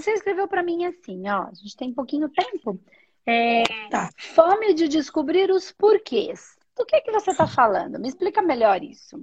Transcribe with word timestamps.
você 0.00 0.12
escreveu 0.12 0.46
para 0.46 0.62
mim 0.62 0.84
assim, 0.84 1.28
ó, 1.28 1.44
a 1.44 1.54
gente 1.54 1.76
tem 1.76 1.92
pouquinho 1.92 2.28
tempo. 2.28 2.80
É, 3.26 3.64
tá. 3.90 4.10
Fome 4.16 4.74
de 4.74 4.88
descobrir 4.88 5.50
os 5.50 5.72
porquês. 5.72 6.56
Do 6.76 6.84
que 6.84 7.00
que 7.00 7.10
você 7.10 7.30
está 7.30 7.46
falando? 7.46 7.98
Me 7.98 8.08
explica 8.08 8.42
melhor 8.42 8.82
isso. 8.82 9.18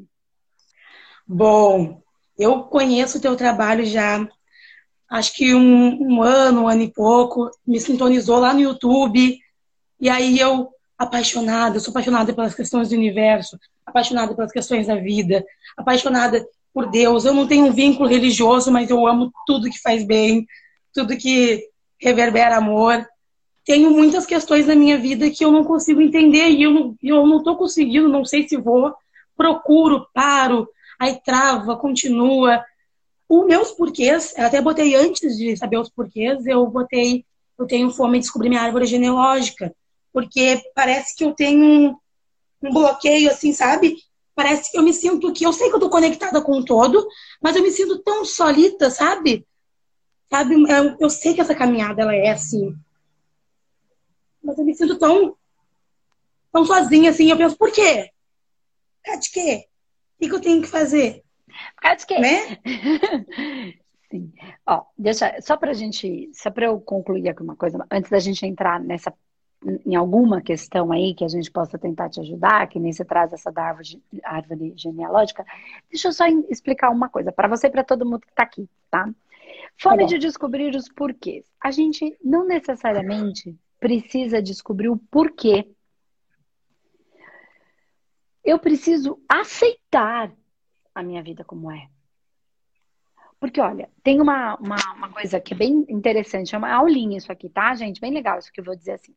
Bom, 1.26 2.02
eu 2.38 2.64
conheço 2.64 3.18
o 3.18 3.22
teu 3.22 3.36
trabalho 3.36 3.86
já, 3.86 4.28
acho 5.10 5.34
que 5.36 5.54
um, 5.54 6.02
um 6.02 6.22
ano, 6.22 6.64
um 6.64 6.68
ano 6.68 6.82
e 6.82 6.92
pouco, 6.92 7.50
me 7.66 7.80
sintonizou 7.80 8.40
lá 8.40 8.54
no 8.54 8.60
YouTube, 8.60 9.40
e 10.00 10.10
aí 10.10 10.38
eu, 10.40 10.70
apaixonada, 10.98 11.78
eu 11.78 11.80
sou 11.80 11.92
apaixonada 11.92 12.34
pelas 12.34 12.56
questões 12.56 12.90
do 12.90 12.96
universo, 12.96 13.58
apaixonada 13.86 14.36
pelas 14.36 14.52
questões 14.52 14.88
da 14.88 14.96
vida, 14.96 15.46
apaixonada 15.78 16.46
por 16.74 16.90
Deus. 16.90 17.24
Eu 17.24 17.34
não 17.34 17.48
tenho 17.48 17.68
um 17.68 17.72
vínculo 17.72 18.10
religioso, 18.10 18.72
mas 18.72 18.90
eu 18.90 19.08
amo 19.08 19.32
tudo 19.46 19.70
que 19.70 19.80
faz 19.80 20.06
bem, 20.06 20.46
tudo 20.94 21.18
que 21.18 21.68
reverbera 22.00 22.58
amor. 22.58 23.06
Tenho 23.66 23.92
muitas 23.92 24.26
questões 24.26 24.68
na 24.68 24.76
minha 24.76 24.98
vida 24.98 25.30
que 25.30 25.44
eu 25.44 25.52
não 25.52 25.64
consigo 25.64 26.02
entender 26.02 26.50
e 26.50 26.64
eu 26.64 26.72
não, 26.72 26.96
eu 27.02 27.26
não 27.26 27.42
tô 27.42 27.56
conseguindo, 27.56 28.10
não 28.10 28.26
sei 28.26 28.48
se 28.48 28.58
vou. 28.58 28.94
Procuro, 29.36 30.08
paro, 30.14 30.68
aí 31.00 31.20
trava, 31.24 31.78
continua. 31.78 32.64
Os 33.28 33.46
meus 33.46 33.72
porquês, 33.72 34.34
eu 34.38 34.46
até 34.46 34.62
botei 34.62 34.96
antes 34.96 35.38
de 35.38 35.56
saber 35.56 35.78
os 35.78 35.90
porquês, 35.90 36.46
eu 36.46 36.68
botei, 36.68 37.26
eu 37.58 37.66
tenho 37.66 37.90
fome 37.90 38.20
de 38.20 38.26
descobrir 38.26 38.50
minha 38.50 38.62
árvore 38.62 38.86
genealógica, 38.86 39.74
porque 40.12 40.62
parece 40.76 41.16
que 41.16 41.24
eu 41.24 41.34
tenho 41.34 41.64
um, 41.64 41.96
um 42.62 42.74
bloqueio, 42.74 43.32
assim, 43.32 43.54
sabe? 43.54 43.96
Parece 44.36 44.72
que 44.72 44.78
eu 44.78 44.84
me 44.84 44.94
sinto 44.94 45.32
que 45.32 45.46
eu 45.46 45.54
sei 45.54 45.70
que 45.70 45.76
eu 45.76 45.80
tô 45.80 45.90
conectada 45.90 46.42
com 46.42 46.58
o 46.58 46.66
todo, 46.66 47.08
mas 47.42 47.56
eu 47.56 47.64
me 47.64 47.72
sinto 47.72 48.00
tão 48.00 48.26
solita, 48.26 48.90
sabe? 48.90 49.46
Sabe? 50.34 50.56
Eu, 50.56 50.98
eu 51.00 51.10
sei 51.12 51.36
que 51.36 51.42
essa 51.42 51.54
caminhada 51.54 52.02
ela 52.02 52.16
é 52.16 52.32
assim. 52.32 52.76
Mas 54.44 54.58
eu 54.58 54.66
me 54.66 54.74
sinto 54.74 54.98
tão 54.98 55.38
tão 56.52 56.66
sozinha 56.66 57.12
assim, 57.12 57.30
eu 57.30 57.38
penso, 57.38 57.56
por 57.56 57.72
quê? 57.72 58.10
Por 58.98 59.06
causa 59.06 59.22
de 59.22 59.32
quê? 59.32 59.68
O 60.20 60.28
que 60.28 60.34
eu 60.34 60.42
tenho 60.42 60.62
que 60.64 60.68
fazer? 60.68 61.24
Por 61.76 61.82
causa 61.82 61.98
de 61.98 62.06
quê? 62.08 62.20
Né? 62.20 62.58
Sim. 64.10 64.34
Ó, 64.66 64.84
deixa, 64.98 65.40
só 65.40 65.56
pra 65.56 65.72
gente, 65.74 66.32
só 66.34 66.50
pra 66.50 66.66
eu 66.66 66.82
concluir 66.82 67.30
aqui 67.30 67.44
uma 67.44 67.56
coisa, 67.56 67.86
antes 67.92 68.10
da 68.10 68.20
gente 68.20 68.44
entrar 68.44 68.80
nessa 68.80 69.14
em 69.86 69.96
alguma 69.96 70.42
questão 70.42 70.92
aí 70.92 71.14
que 71.14 71.24
a 71.24 71.28
gente 71.28 71.50
possa 71.50 71.78
tentar 71.78 72.10
te 72.10 72.20
ajudar, 72.20 72.68
que 72.68 72.80
nem 72.80 72.92
se 72.92 73.06
traz 73.06 73.32
essa 73.32 73.52
da 73.52 73.64
árvore, 73.66 74.04
árvore 74.24 74.74
genealógica, 74.76 75.46
deixa 75.90 76.10
eu 76.10 76.12
só 76.12 76.26
explicar 76.50 76.90
uma 76.90 77.08
coisa 77.08 77.32
para 77.32 77.48
você 77.48 77.68
e 77.68 77.72
para 77.72 77.84
todo 77.84 78.04
mundo 78.04 78.22
que 78.22 78.30
está 78.30 78.44
aqui, 78.44 78.68
tá? 78.92 79.10
Fome 79.80 80.04
tá 80.04 80.06
de 80.06 80.18
descobrir 80.18 80.76
os 80.76 80.88
porquês. 80.90 81.46
A 81.60 81.72
gente 81.72 82.18
não 82.24 82.46
necessariamente 82.46 83.58
precisa 83.80 84.42
descobrir 84.42 84.90
o 84.90 84.98
porquê. 84.98 85.70
Eu 88.44 88.60
preciso 88.60 89.22
aceitar 89.28 90.34
a 90.94 91.04
minha 91.04 91.24
vida 91.24 91.44
como 91.44 91.72
é. 91.72 91.90
Porque, 93.40 93.60
olha, 93.60 93.90
tem 94.02 94.22
uma, 94.22 94.56
uma, 94.56 94.78
uma, 94.96 95.12
coisa 95.12 95.38
que 95.38 95.54
é 95.54 95.58
bem 95.58 95.86
interessante, 95.90 96.56
é 96.56 96.58
uma 96.58 96.72
aulinha 96.72 97.18
isso 97.18 97.30
aqui, 97.30 97.50
tá, 97.50 97.76
gente? 97.76 98.00
Bem 98.00 98.14
legal 98.14 98.40
isso 98.40 98.52
que 98.52 98.62
eu 98.62 98.64
vou 98.64 98.76
dizer 98.76 98.94
assim. 98.94 99.14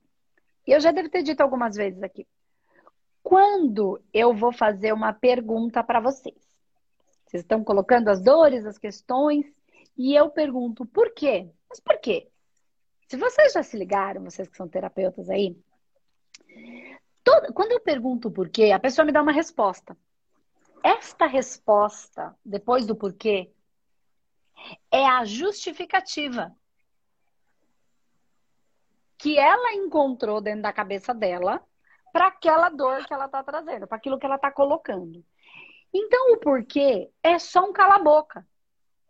E 0.67 0.73
eu 0.73 0.81
já 0.81 0.91
devo 0.91 1.09
ter 1.09 1.23
dito 1.23 1.43
algumas 1.43 1.77
vezes 1.77 2.03
aqui. 2.03 2.27
Quando 3.23 4.03
eu 4.13 4.35
vou 4.35 4.53
fazer 4.53 4.93
uma 4.93 5.13
pergunta 5.13 5.83
para 5.83 6.01
vocês, 6.01 6.35
vocês 7.25 7.43
estão 7.43 7.63
colocando 7.63 8.09
as 8.09 8.21
dores, 8.21 8.67
as 8.67 8.79
questões, 8.79 9.47
e 9.97 10.15
eu 10.15 10.31
pergunto 10.31 10.85
por 10.85 11.13
quê? 11.15 11.51
Mas 11.69 11.81
por 11.81 11.99
quê? 11.99 12.29
Se 13.09 13.17
vocês 13.17 13.53
já 13.53 13.63
se 13.63 13.77
ligaram, 13.77 14.25
vocês 14.25 14.49
que 14.49 14.57
são 14.57 14.69
terapeutas 14.69 15.31
aí, 15.31 15.57
toda, 17.23 17.53
quando 17.53 17.73
eu 17.73 17.81
pergunto 17.81 18.31
por 18.31 18.49
quê, 18.49 18.73
a 18.73 18.81
pessoa 18.81 19.05
me 19.05 19.13
dá 19.13 19.23
uma 19.23 19.33
resposta. 19.33 19.97
Esta 20.83 21.27
resposta, 21.27 22.37
depois 22.45 22.87
do 22.87 22.95
porquê, 22.95 23.51
é 24.91 25.07
a 25.07 25.25
justificativa 25.25 26.55
que 29.19 29.39
ela 29.39 29.75
encontrou 29.75 30.41
dentro 30.41 30.63
da 30.63 30.73
cabeça 30.73 31.15
dela 31.15 31.63
para 32.13 32.27
aquela 32.29 32.69
dor 32.69 33.05
que 33.07 33.13
ela 33.13 33.27
está 33.27 33.43
trazendo, 33.43 33.87
para 33.87 33.97
aquilo 33.97 34.19
que 34.19 34.27
ela 34.27 34.37
está 34.37 34.51
colocando. 34.51 35.25
Então, 35.93 36.33
o 36.33 36.39
porquê 36.39 37.11
é 37.23 37.39
só 37.39 37.65
um 37.65 37.73
cala-boca, 37.73 38.47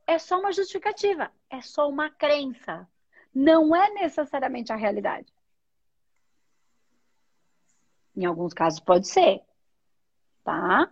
é 0.06 0.18
só 0.18 0.38
uma 0.38 0.52
justificativa, 0.52 1.30
é 1.50 1.60
só 1.60 1.88
uma 1.88 2.10
crença. 2.10 2.88
Não 3.34 3.74
é 3.74 3.90
necessariamente 3.90 4.72
a 4.72 4.76
realidade. 4.76 5.32
Em 8.16 8.24
alguns 8.24 8.54
casos 8.54 8.80
pode 8.80 9.06
ser, 9.08 9.42
tá? 10.42 10.90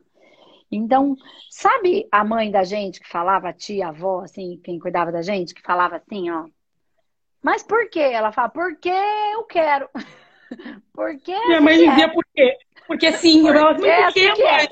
Então, 0.71 1.17
sabe 1.49 2.07
a 2.11 2.25
mãe 2.25 2.51
da 2.51 2.65
gente 2.65 3.01
que 3.01 3.09
falava, 3.09 3.49
a 3.49 3.53
tia, 3.53 3.87
a 3.87 3.89
avó, 3.91 4.21
assim, 4.23 4.61
quem 4.63 4.79
cuidava 4.79 5.11
da 5.11 5.23
gente, 5.23 5.55
que 5.55 5.63
falava 5.63 5.97
assim, 5.97 6.31
ó, 6.31 6.47
mas 7.45 7.63
por 7.63 7.91
quê? 7.91 8.01
Ela 8.01 8.33
fala, 8.33 8.49
porque 8.49 8.89
eu 8.89 9.45
quero. 9.45 9.91
porque 10.95 11.39
Minha 11.47 11.61
mãe 11.61 11.77
dizia 11.77 12.11
por 12.11 12.25
quê? 12.35 12.57
Porque 12.87 13.13
sim. 13.13 13.43
Porque, 13.43 13.59
eu 13.59 13.75
porque, 13.75 13.91
assim 13.91 14.43
mãe? 14.43 14.69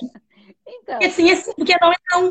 Então, 0.67 0.95
porque 0.95 1.11
sim 1.11 1.31
é 1.31 1.37
sim, 1.37 1.53
porque 1.55 1.77
não 1.79 1.93
é 1.93 1.97
não. 2.11 2.23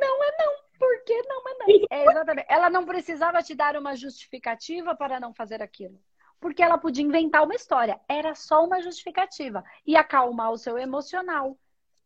Não 0.00 0.24
é 0.24 0.36
não. 0.36 0.59
Porque 0.80 1.22
não 1.28 1.42
é 1.46 1.54
não. 1.58 1.86
É 1.90 2.04
exatamente. 2.06 2.46
Ela 2.48 2.70
não 2.70 2.86
precisava 2.86 3.42
te 3.42 3.54
dar 3.54 3.76
uma 3.76 3.94
justificativa 3.94 4.96
para 4.96 5.20
não 5.20 5.34
fazer 5.34 5.62
aquilo. 5.62 6.00
Porque 6.40 6.62
ela 6.62 6.78
podia 6.78 7.04
inventar 7.04 7.44
uma 7.44 7.54
história. 7.54 8.00
Era 8.08 8.34
só 8.34 8.64
uma 8.64 8.80
justificativa. 8.80 9.62
E 9.86 9.94
acalmar 9.94 10.50
o 10.50 10.56
seu 10.56 10.78
emocional. 10.78 11.54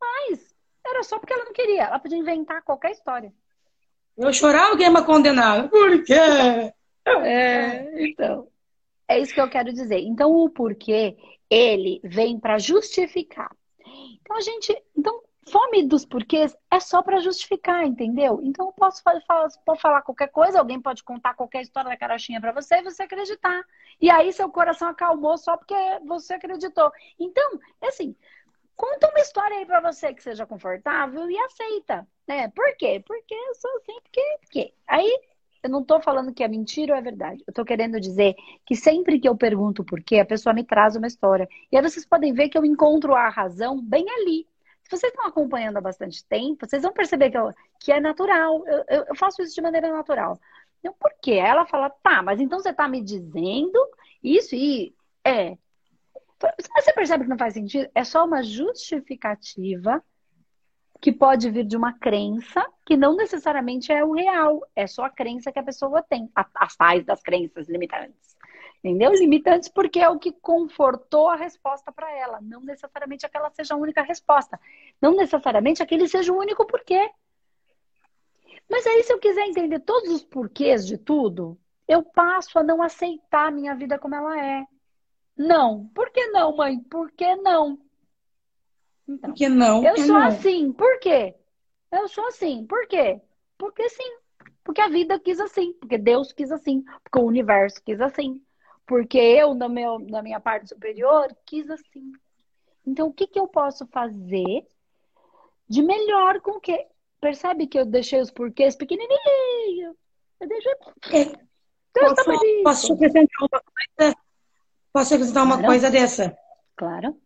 Mas 0.01 0.53
era 0.85 1.05
só 1.05 1.21
porque 1.21 1.33
ela 1.33 1.45
não 1.45 1.53
queria. 1.53 1.85
Ela 1.85 2.01
podia 2.01 2.19
inventar 2.19 2.63
qualquer 2.63 2.91
história. 2.91 3.33
Eu 4.19 4.33
chorava, 4.33 4.71
alguém 4.71 4.93
me 4.93 5.05
condenava. 5.05 5.69
Por 5.69 6.03
quê? 6.03 6.15
É, 7.07 8.05
então. 8.09 8.49
É 9.07 9.21
isso 9.21 9.33
que 9.33 9.41
eu 9.41 9.49
quero 9.49 9.73
dizer. 9.73 10.01
Então, 10.01 10.33
o 10.33 10.51
porquê, 10.51 11.17
ele 11.49 12.01
vem 12.03 12.41
para 12.41 12.59
justificar. 12.59 13.55
Então, 14.21 14.37
a 14.37 14.41
gente. 14.41 14.77
Então, 14.97 15.23
fome 15.47 15.87
dos 15.87 16.05
porquês 16.05 16.57
é 16.71 16.81
só 16.81 17.03
para 17.03 17.21
justificar, 17.21 17.87
entendeu? 17.87 18.41
Então, 18.43 18.67
eu 18.67 18.73
posso 18.73 19.03
falar, 19.03 19.49
falar 19.79 20.03
qualquer 20.03 20.29
coisa, 20.29 20.59
alguém 20.59 20.81
pode 20.81 21.03
contar 21.03 21.35
qualquer 21.35 21.63
história 21.63 21.91
da 21.91 21.97
carochinha 21.97 22.41
para 22.41 22.53
você 22.53 22.77
e 22.77 22.83
você 22.83 23.05
acreditar. 23.05 23.63
E 24.01 24.11
aí, 24.11 24.33
seu 24.33 24.51
coração 24.51 24.89
acalmou 24.89 25.37
só 25.39 25.57
porque 25.57 25.75
você 26.05 26.35
acreditou. 26.35 26.91
Então, 27.19 27.59
assim. 27.83 28.15
Conta 28.77 29.09
uma 29.09 29.21
história 29.21 29.57
aí 29.57 29.65
para 29.65 29.81
você 29.81 30.13
que 30.13 30.21
seja 30.21 30.45
confortável 30.45 31.31
e 31.31 31.39
aceita, 31.39 32.05
né? 32.27 32.49
Por 32.49 32.77
quê? 32.77 33.01
Porque 33.07 33.33
eu 33.33 33.55
sou 33.55 33.71
assim, 33.77 34.01
porque, 34.03 34.39
porque. 34.41 34.75
Aí 34.89 35.17
eu 35.65 35.71
não 35.71 35.81
estou 35.81 35.99
falando 35.99 36.35
que 36.35 36.45
é 36.45 36.49
mentira 36.49 36.93
ou 36.93 36.99
é 36.99 37.03
verdade. 37.03 37.43
Eu 37.47 37.51
estou 37.51 37.65
querendo 37.65 37.99
dizer 37.99 38.35
que 38.67 38.77
sempre 38.77 39.19
que 39.19 39.27
eu 39.27 39.35
pergunto 39.35 39.83
por 39.83 40.03
quê, 40.03 40.19
a 40.19 40.27
pessoa 40.27 40.53
me 40.53 40.63
traz 40.63 40.95
uma 40.95 41.07
história. 41.07 41.49
E 41.73 41.77
aí 41.77 41.83
vocês 41.83 42.05
podem 42.05 42.35
ver 42.35 42.51
que 42.51 42.59
eu 42.59 42.67
encontro 42.67 43.15
a 43.15 43.31
razão 43.31 43.81
bem 43.81 44.05
ali. 44.11 44.47
Se 44.85 44.91
vocês 44.91 45.13
estão 45.13 45.27
acompanhando 45.27 45.79
há 45.79 45.81
bastante 45.81 46.25
tempo, 46.27 46.67
vocês 46.67 46.83
vão 46.83 46.93
perceber 46.93 47.31
que, 47.31 47.39
eu, 47.39 47.51
que 47.81 47.91
é 47.91 48.01
natural. 48.01 48.67
Eu, 48.67 48.85
eu, 48.89 49.05
eu, 49.09 49.15
faço 49.17 49.43
isso 49.43 49.55
de 49.55 49.63
maneira 49.63 49.91
natural. 49.91 50.39
Então, 50.79 50.95
por 51.01 51.11
quê? 51.23 51.33
Ela 51.33 51.67
fala, 51.67 51.89
tá, 51.89 52.23
mas 52.23 52.41
então 52.41 52.61
você 52.61 52.71
está 52.71 52.87
me 52.87 53.03
dizendo 53.03 53.79
isso 54.23 54.55
e 54.55 54.95
é. 55.25 55.57
Você 56.79 56.93
percebe 56.93 57.25
que 57.25 57.31
não 57.31 57.39
faz 57.39 57.55
sentido? 57.55 57.89
É 57.95 58.05
só 58.05 58.27
uma 58.27 58.43
justificativa 58.43 60.05
que 61.01 61.11
pode 61.13 61.51
vir 61.51 61.65
de 61.65 61.77
uma 61.77 61.93
crença 61.93 62.67
que 62.87 62.97
não 62.97 63.17
necessariamente 63.17 63.91
é 63.93 64.05
o 64.05 64.13
real, 64.13 64.67
é 64.75 64.87
só 64.87 65.05
a 65.05 65.11
crença 65.11 65.53
que 65.53 65.59
a 65.59 65.63
pessoa 65.63 66.03
tem, 66.03 66.31
as 66.55 66.77
tais 66.77 67.05
das 67.05 67.23
crenças 67.23 67.69
limitantes. 67.69 68.34
Entendeu? 68.85 69.13
Limitantes 69.15 69.71
porque 69.71 69.99
é 69.99 70.11
o 70.11 70.19
que 70.19 70.31
confortou 70.31 71.31
a 71.31 71.37
resposta 71.37 71.91
para 71.91 72.13
ela, 72.13 72.39
não 72.43 72.61
necessariamente 72.61 73.25
aquela 73.25 73.49
seja 73.49 73.73
a 73.73 73.79
única 73.79 74.03
resposta, 74.03 74.61
não 75.01 75.17
necessariamente 75.17 75.83
aquele 75.83 76.07
seja 76.07 76.31
o 76.31 76.39
único 76.39 76.67
porquê. 76.67 77.11
Mas 78.69 78.87
aí, 78.87 79.03
se 79.03 79.11
eu 79.11 79.19
quiser 79.19 79.47
entender 79.47 79.81
todos 79.81 80.11
os 80.11 80.23
porquês 80.23 80.87
de 80.87 80.99
tudo, 80.99 81.59
eu 81.89 82.03
passo 82.03 82.59
a 82.59 82.63
não 82.63 82.83
aceitar 82.83 83.49
a 83.49 83.51
minha 83.51 83.75
vida 83.75 83.99
como 83.99 84.15
ela 84.15 84.39
é. 84.39 84.67
Não. 85.35 85.87
Por 85.95 86.11
que 86.11 86.27
não, 86.27 86.55
mãe? 86.55 86.79
Por 86.79 87.11
que 87.11 87.37
não? 87.37 87.79
Então, 89.09 89.31
Por 89.31 89.37
que 89.37 89.49
não? 89.49 89.83
Eu 89.83 89.97
sou 89.97 90.09
não? 90.09 90.27
assim. 90.27 90.73
Por 90.73 90.99
quê? 90.99 91.35
Eu 91.91 92.07
sou 92.09 92.27
assim. 92.29 92.67
Por 92.67 92.87
quê? 92.87 93.19
Porque 93.57 93.89
sim. 93.89 94.19
Porque 94.63 94.83
a 94.83 94.89
vida 94.89 95.19
quis 95.19 95.41
assim. 95.41 95.73
Porque 95.73 95.97
Deus 95.97 96.33
quis 96.33 96.53
assim. 96.53 96.85
Porque 97.03 97.19
o 97.19 97.27
universo 97.27 97.83
quis 97.83 98.01
assim. 98.01 98.44
Porque 98.87 99.19
eu, 99.19 99.55
no 99.55 99.69
meu, 99.69 99.99
na 99.99 100.23
minha 100.23 100.41
parte 100.41 100.69
superior, 100.69 101.35
quis 101.47 101.69
assim. 101.71 102.13
Então, 102.87 103.09
o 103.09 103.13
que, 103.13 103.27
que 103.27 103.39
eu 103.39 103.49
posso 103.49 103.87
fazer 103.87 104.67
de 105.69 105.83
melhor 105.83 106.41
com 106.41 106.61
que. 106.61 106.87
Percebe 107.21 107.67
que 107.67 107.79
eu 107.79 107.87
deixei 107.87 108.21
os 108.21 108.31
porquês 108.31 108.77
pequenininhos? 108.77 109.97
Você 110.37 110.47
deixa. 110.47 110.71
É. 111.11 111.25
Posso, 111.95 112.63
posso 112.63 112.93
acrescentar 112.93 113.41
uma 113.41 113.63
coisa? 113.63 114.17
Posso 114.93 115.15
acrescentar 115.15 115.45
uma 115.45 115.55
claro. 115.55 115.67
coisa 115.69 115.91
dessa? 115.91 116.37
Claro. 116.77 117.17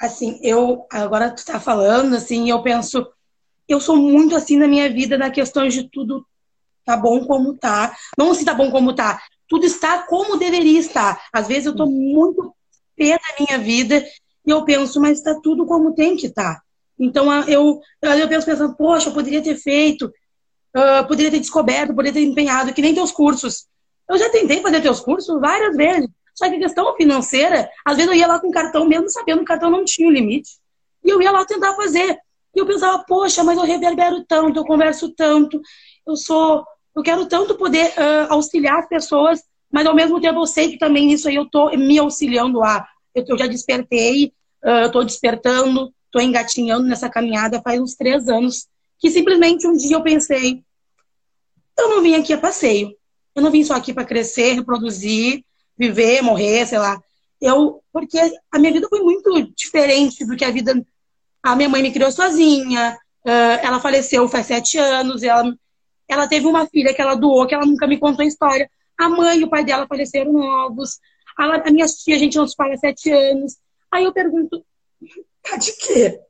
Assim, 0.00 0.40
eu 0.42 0.86
agora 0.90 1.30
tu 1.30 1.44
tá 1.44 1.60
falando, 1.60 2.16
assim, 2.16 2.50
eu 2.50 2.62
penso, 2.62 3.06
eu 3.68 3.80
sou 3.80 3.96
muito 3.96 4.34
assim 4.34 4.56
na 4.56 4.66
minha 4.66 4.90
vida 4.90 5.16
na 5.16 5.30
questão 5.30 5.68
de 5.68 5.88
tudo 5.88 6.26
tá 6.84 6.96
bom 6.96 7.26
como 7.26 7.56
tá. 7.56 7.96
Não 8.16 8.34
se 8.34 8.44
tá 8.44 8.54
bom 8.54 8.70
como 8.70 8.94
tá, 8.94 9.20
tudo 9.48 9.64
está 9.64 10.02
como 10.02 10.36
deveria 10.36 10.78
estar. 10.78 11.20
Às 11.32 11.46
vezes 11.46 11.66
eu 11.66 11.76
tô 11.76 11.86
muito 11.86 12.54
pé 12.96 13.10
na 13.10 13.46
minha 13.46 13.58
vida 13.58 14.04
e 14.46 14.50
eu 14.50 14.64
penso, 14.64 15.00
mas 15.00 15.18
está 15.18 15.38
tudo 15.40 15.66
como 15.66 15.94
tem 15.94 16.16
que 16.16 16.26
estar. 16.26 16.54
Tá. 16.54 16.62
Então 16.98 17.32
eu, 17.48 17.80
eu 18.00 18.28
penso 18.28 18.46
pensando, 18.46 18.74
poxa, 18.74 19.08
eu 19.08 19.14
poderia 19.14 19.42
ter 19.42 19.56
feito, 19.56 20.06
uh, 20.74 21.06
poderia 21.06 21.30
ter 21.30 21.40
descoberto, 21.40 21.94
poderia 21.94 22.20
ter 22.20 22.26
empenhado, 22.26 22.72
que 22.72 22.80
nem 22.82 22.94
teus 22.94 23.12
cursos. 23.12 23.66
Eu 24.08 24.18
já 24.18 24.30
tentei 24.30 24.62
fazer 24.62 24.80
teus 24.80 25.00
cursos 25.00 25.40
várias 25.40 25.76
vezes. 25.76 26.08
Só 26.34 26.48
que 26.48 26.56
a 26.56 26.60
questão 26.60 26.94
financeira, 26.96 27.68
às 27.84 27.96
vezes 27.96 28.10
eu 28.10 28.16
ia 28.16 28.26
lá 28.26 28.38
com 28.38 28.50
cartão, 28.50 28.86
mesmo 28.86 29.08
sabendo 29.08 29.38
que 29.38 29.44
o 29.44 29.46
cartão 29.46 29.70
não 29.70 29.84
tinha 29.84 30.06
um 30.06 30.12
limite. 30.12 30.50
E 31.02 31.08
eu 31.08 31.20
ia 31.20 31.30
lá 31.30 31.44
tentar 31.44 31.74
fazer. 31.74 32.18
E 32.54 32.58
eu 32.58 32.66
pensava, 32.66 33.02
poxa, 33.06 33.42
mas 33.42 33.56
eu 33.56 33.64
reverbero 33.64 34.24
tanto, 34.24 34.58
eu 34.58 34.64
converso 34.64 35.12
tanto, 35.14 35.60
eu 36.06 36.16
sou. 36.16 36.64
Eu 36.96 37.02
quero 37.02 37.26
tanto 37.26 37.54
poder 37.56 37.88
uh, 37.90 38.32
auxiliar 38.32 38.78
as 38.78 38.88
pessoas, 38.88 39.42
mas 39.70 39.86
ao 39.86 39.94
mesmo 39.94 40.18
tempo 40.18 40.40
eu 40.40 40.46
sei 40.46 40.70
que 40.70 40.78
também 40.78 41.12
isso 41.12 41.28
aí 41.28 41.34
eu 41.34 41.44
tô 41.44 41.68
me 41.76 41.98
auxiliando 41.98 42.62
a. 42.62 42.88
Eu, 43.14 43.22
eu 43.28 43.38
já 43.38 43.46
despertei, 43.46 44.32
uh, 44.64 44.90
tô 44.90 45.04
despertando, 45.04 45.92
tô 46.10 46.18
engatinhando 46.18 46.88
nessa 46.88 47.10
caminhada 47.10 47.60
faz 47.60 47.78
uns 47.78 47.94
três 47.94 48.28
anos. 48.28 48.66
Que 48.98 49.10
simplesmente 49.10 49.66
um 49.66 49.76
dia 49.76 49.94
eu 49.94 50.02
pensei, 50.02 50.64
eu 51.78 51.90
não 51.90 52.02
vim 52.02 52.14
aqui 52.14 52.32
a 52.32 52.38
passeio. 52.38 52.96
Eu 53.34 53.42
não 53.42 53.50
vim 53.50 53.62
só 53.62 53.74
aqui 53.74 53.92
para 53.92 54.06
crescer, 54.06 54.54
reproduzir, 54.54 55.44
viver, 55.76 56.22
morrer, 56.22 56.64
sei 56.66 56.78
lá. 56.78 56.98
Eu, 57.38 57.82
porque 57.92 58.18
a 58.50 58.58
minha 58.58 58.72
vida 58.72 58.88
foi 58.88 59.00
muito 59.00 59.52
diferente 59.54 60.24
do 60.24 60.34
que 60.34 60.44
a 60.46 60.50
vida. 60.50 60.82
A 61.42 61.54
minha 61.54 61.68
mãe 61.68 61.82
me 61.82 61.92
criou 61.92 62.10
sozinha, 62.10 62.96
ela 63.62 63.78
faleceu 63.78 64.26
faz 64.26 64.46
sete 64.46 64.78
anos, 64.78 65.22
ela, 65.22 65.54
ela 66.08 66.28
teve 66.28 66.46
uma 66.46 66.66
filha 66.66 66.94
que 66.94 67.00
ela 67.02 67.14
doou, 67.14 67.46
que 67.46 67.54
ela 67.54 67.66
nunca 67.66 67.86
me 67.86 67.98
contou 67.98 68.24
a 68.24 68.28
história. 68.28 68.70
A 68.96 69.08
mãe 69.08 69.40
e 69.40 69.44
o 69.44 69.50
pai 69.50 69.64
dela 69.64 69.86
faleceram 69.86 70.32
novos. 70.32 70.98
A, 71.36 71.70
minha 71.70 71.86
tia, 71.86 72.16
a 72.16 72.18
gente 72.18 72.36
não 72.36 72.46
se 72.46 72.54
fala 72.56 72.74
há 72.74 72.78
sete 72.78 73.10
anos. 73.10 73.56
Aí 73.90 74.04
eu 74.04 74.12
pergunto, 74.12 74.64
tá 75.42 75.56
de 75.56 75.72
quê? 75.76 76.20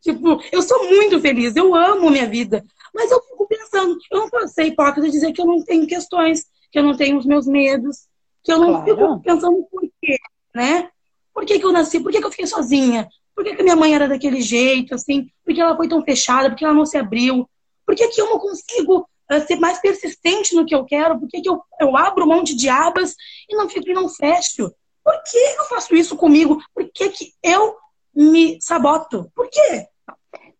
Tipo, 0.00 0.40
eu 0.52 0.62
sou 0.62 0.86
muito 0.88 1.20
feliz, 1.20 1.56
eu 1.56 1.74
amo 1.74 2.10
minha 2.10 2.26
vida. 2.26 2.64
Mas 2.94 3.10
eu 3.10 3.20
fico 3.22 3.46
pensando, 3.46 3.98
eu 4.10 4.20
não 4.20 4.30
posso 4.30 4.48
ser 4.48 4.64
hipócrita 4.64 5.10
dizer 5.10 5.32
que 5.32 5.40
eu 5.40 5.46
não 5.46 5.64
tenho 5.64 5.86
questões, 5.86 6.44
que 6.70 6.78
eu 6.78 6.82
não 6.82 6.96
tenho 6.96 7.18
os 7.18 7.26
meus 7.26 7.46
medos, 7.46 8.06
que 8.42 8.52
eu 8.52 8.58
não 8.58 8.84
claro. 8.84 8.84
fico 8.84 9.20
pensando 9.22 9.66
por 9.70 9.82
quê, 10.00 10.16
né? 10.54 10.90
Por 11.32 11.44
que, 11.44 11.58
que 11.58 11.64
eu 11.64 11.72
nasci? 11.72 12.00
Por 12.00 12.12
que, 12.12 12.20
que 12.20 12.26
eu 12.26 12.30
fiquei 12.30 12.46
sozinha? 12.46 13.08
Por 13.34 13.42
que, 13.44 13.56
que 13.56 13.62
minha 13.62 13.74
mãe 13.74 13.94
era 13.94 14.06
daquele 14.06 14.40
jeito, 14.40 14.94
assim? 14.94 15.28
Por 15.44 15.52
que 15.52 15.60
ela 15.60 15.76
foi 15.76 15.88
tão 15.88 16.02
fechada? 16.04 16.50
Por 16.50 16.56
que 16.56 16.64
ela 16.64 16.74
não 16.74 16.86
se 16.86 16.96
abriu? 16.96 17.48
Por 17.84 17.96
que, 17.96 18.06
que 18.08 18.20
eu 18.20 18.26
não 18.26 18.38
consigo 18.38 19.08
uh, 19.30 19.46
ser 19.46 19.56
mais 19.56 19.80
persistente 19.80 20.54
no 20.54 20.66
que 20.66 20.74
eu 20.74 20.84
quero? 20.84 21.18
Por 21.18 21.28
que, 21.28 21.40
que 21.40 21.48
eu, 21.48 21.62
eu 21.80 21.96
abro 21.96 22.24
um 22.24 22.28
monte 22.28 22.54
de 22.54 22.68
abas 22.68 23.14
e 23.48 23.56
não 23.56 23.68
fico 23.68 23.88
e 23.88 23.94
não 23.94 24.08
fecho? 24.08 24.72
Por 25.02 25.22
que 25.22 25.36
eu 25.36 25.64
faço 25.66 25.94
isso 25.94 26.16
comigo? 26.16 26.62
Por 26.74 26.90
que, 26.90 27.10
que 27.10 27.32
eu 27.42 27.76
me 28.14 28.60
saboto? 28.60 29.30
Por 29.34 29.48
quê? 29.50 29.86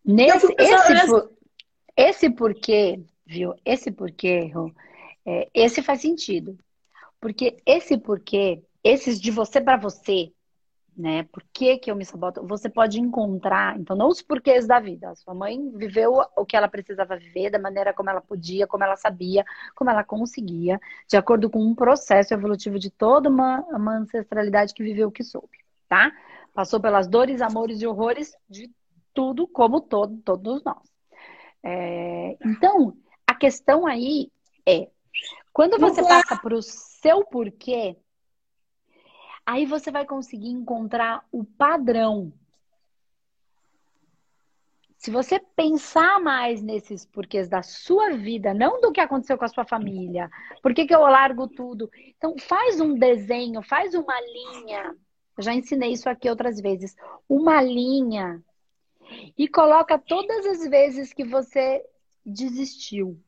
Nesse, 0.03 0.53
esse, 0.59 1.07
por, 1.07 1.31
esse 1.97 2.29
porquê, 2.29 2.99
viu? 3.25 3.55
Esse 3.65 3.91
porquê, 3.91 4.51
é, 5.25 5.49
esse 5.53 5.81
faz 5.81 6.01
sentido. 6.01 6.57
Porque 7.19 7.57
esse 7.65 7.97
porquê, 7.97 8.61
esses 8.83 9.19
de 9.19 9.31
você 9.31 9.59
para 9.59 9.77
você, 9.77 10.31
né? 10.95 11.23
Por 11.23 11.43
que, 11.51 11.77
que 11.77 11.91
eu 11.91 11.95
me 11.95 12.05
saboto? 12.05 12.45
Você 12.47 12.69
pode 12.69 12.99
encontrar, 12.99 13.77
então, 13.77 13.95
não 13.95 14.07
os 14.07 14.21
porquês 14.21 14.65
da 14.65 14.79
vida. 14.79 15.09
A 15.09 15.15
sua 15.15 15.33
mãe 15.33 15.69
viveu 15.75 16.21
o 16.35 16.45
que 16.45 16.55
ela 16.55 16.67
precisava 16.67 17.17
viver, 17.17 17.49
da 17.49 17.59
maneira 17.59 17.93
como 17.93 18.09
ela 18.09 18.21
podia, 18.21 18.65
como 18.65 18.83
ela 18.83 18.95
sabia, 18.95 19.45
como 19.75 19.89
ela 19.89 20.03
conseguia, 20.03 20.79
de 21.07 21.17
acordo 21.17 21.49
com 21.49 21.59
um 21.59 21.75
processo 21.75 22.33
evolutivo 22.33 22.79
de 22.79 22.89
toda 22.89 23.29
uma, 23.29 23.59
uma 23.69 23.97
ancestralidade 23.97 24.73
que 24.73 24.83
viveu 24.83 25.09
o 25.09 25.11
que 25.11 25.23
soube, 25.23 25.57
tá? 25.89 26.11
Passou 26.53 26.79
pelas 26.79 27.07
dores, 27.07 27.41
amores 27.41 27.81
e 27.81 27.87
horrores 27.87 28.33
de 28.49 28.71
tudo, 29.13 29.47
como 29.47 29.81
todo, 29.81 30.17
todos 30.23 30.63
nós. 30.63 30.89
É, 31.61 32.37
então, 32.45 32.95
a 33.27 33.35
questão 33.35 33.85
aí 33.85 34.31
é, 34.65 34.87
quando 35.51 35.79
você 35.79 36.01
passa 36.03 36.37
para 36.37 36.55
o 36.55 36.61
seu 36.61 37.23
porquê, 37.25 37.95
Aí 39.45 39.65
você 39.65 39.91
vai 39.91 40.05
conseguir 40.05 40.49
encontrar 40.49 41.23
o 41.31 41.43
padrão. 41.43 42.33
Se 44.97 45.11
você 45.11 45.39
pensar 45.39 46.19
mais 46.19 46.63
nesses 46.63 47.05
porquês 47.05 47.47
da 47.47 47.61
sua 47.61 48.13
vida, 48.17 48.55
não 48.55 48.81
do 48.81 48.91
que 48.91 48.99
aconteceu 48.99 49.37
com 49.37 49.45
a 49.45 49.49
sua 49.49 49.63
família, 49.63 50.31
por 50.63 50.73
que, 50.73 50.87
que 50.87 50.95
eu 50.95 51.01
largo 51.01 51.47
tudo? 51.47 51.91
Então, 52.17 52.35
faz 52.39 52.81
um 52.81 52.95
desenho, 52.95 53.61
faz 53.61 53.93
uma 53.93 54.19
linha. 54.19 54.95
Eu 55.37 55.43
já 55.43 55.53
ensinei 55.53 55.91
isso 55.91 56.09
aqui 56.09 56.27
outras 56.27 56.59
vezes. 56.59 56.95
Uma 57.29 57.61
linha. 57.61 58.43
E 59.37 59.47
coloca 59.47 59.99
todas 59.99 60.43
as 60.47 60.67
vezes 60.67 61.13
que 61.13 61.23
você 61.23 61.85
desistiu 62.25 63.19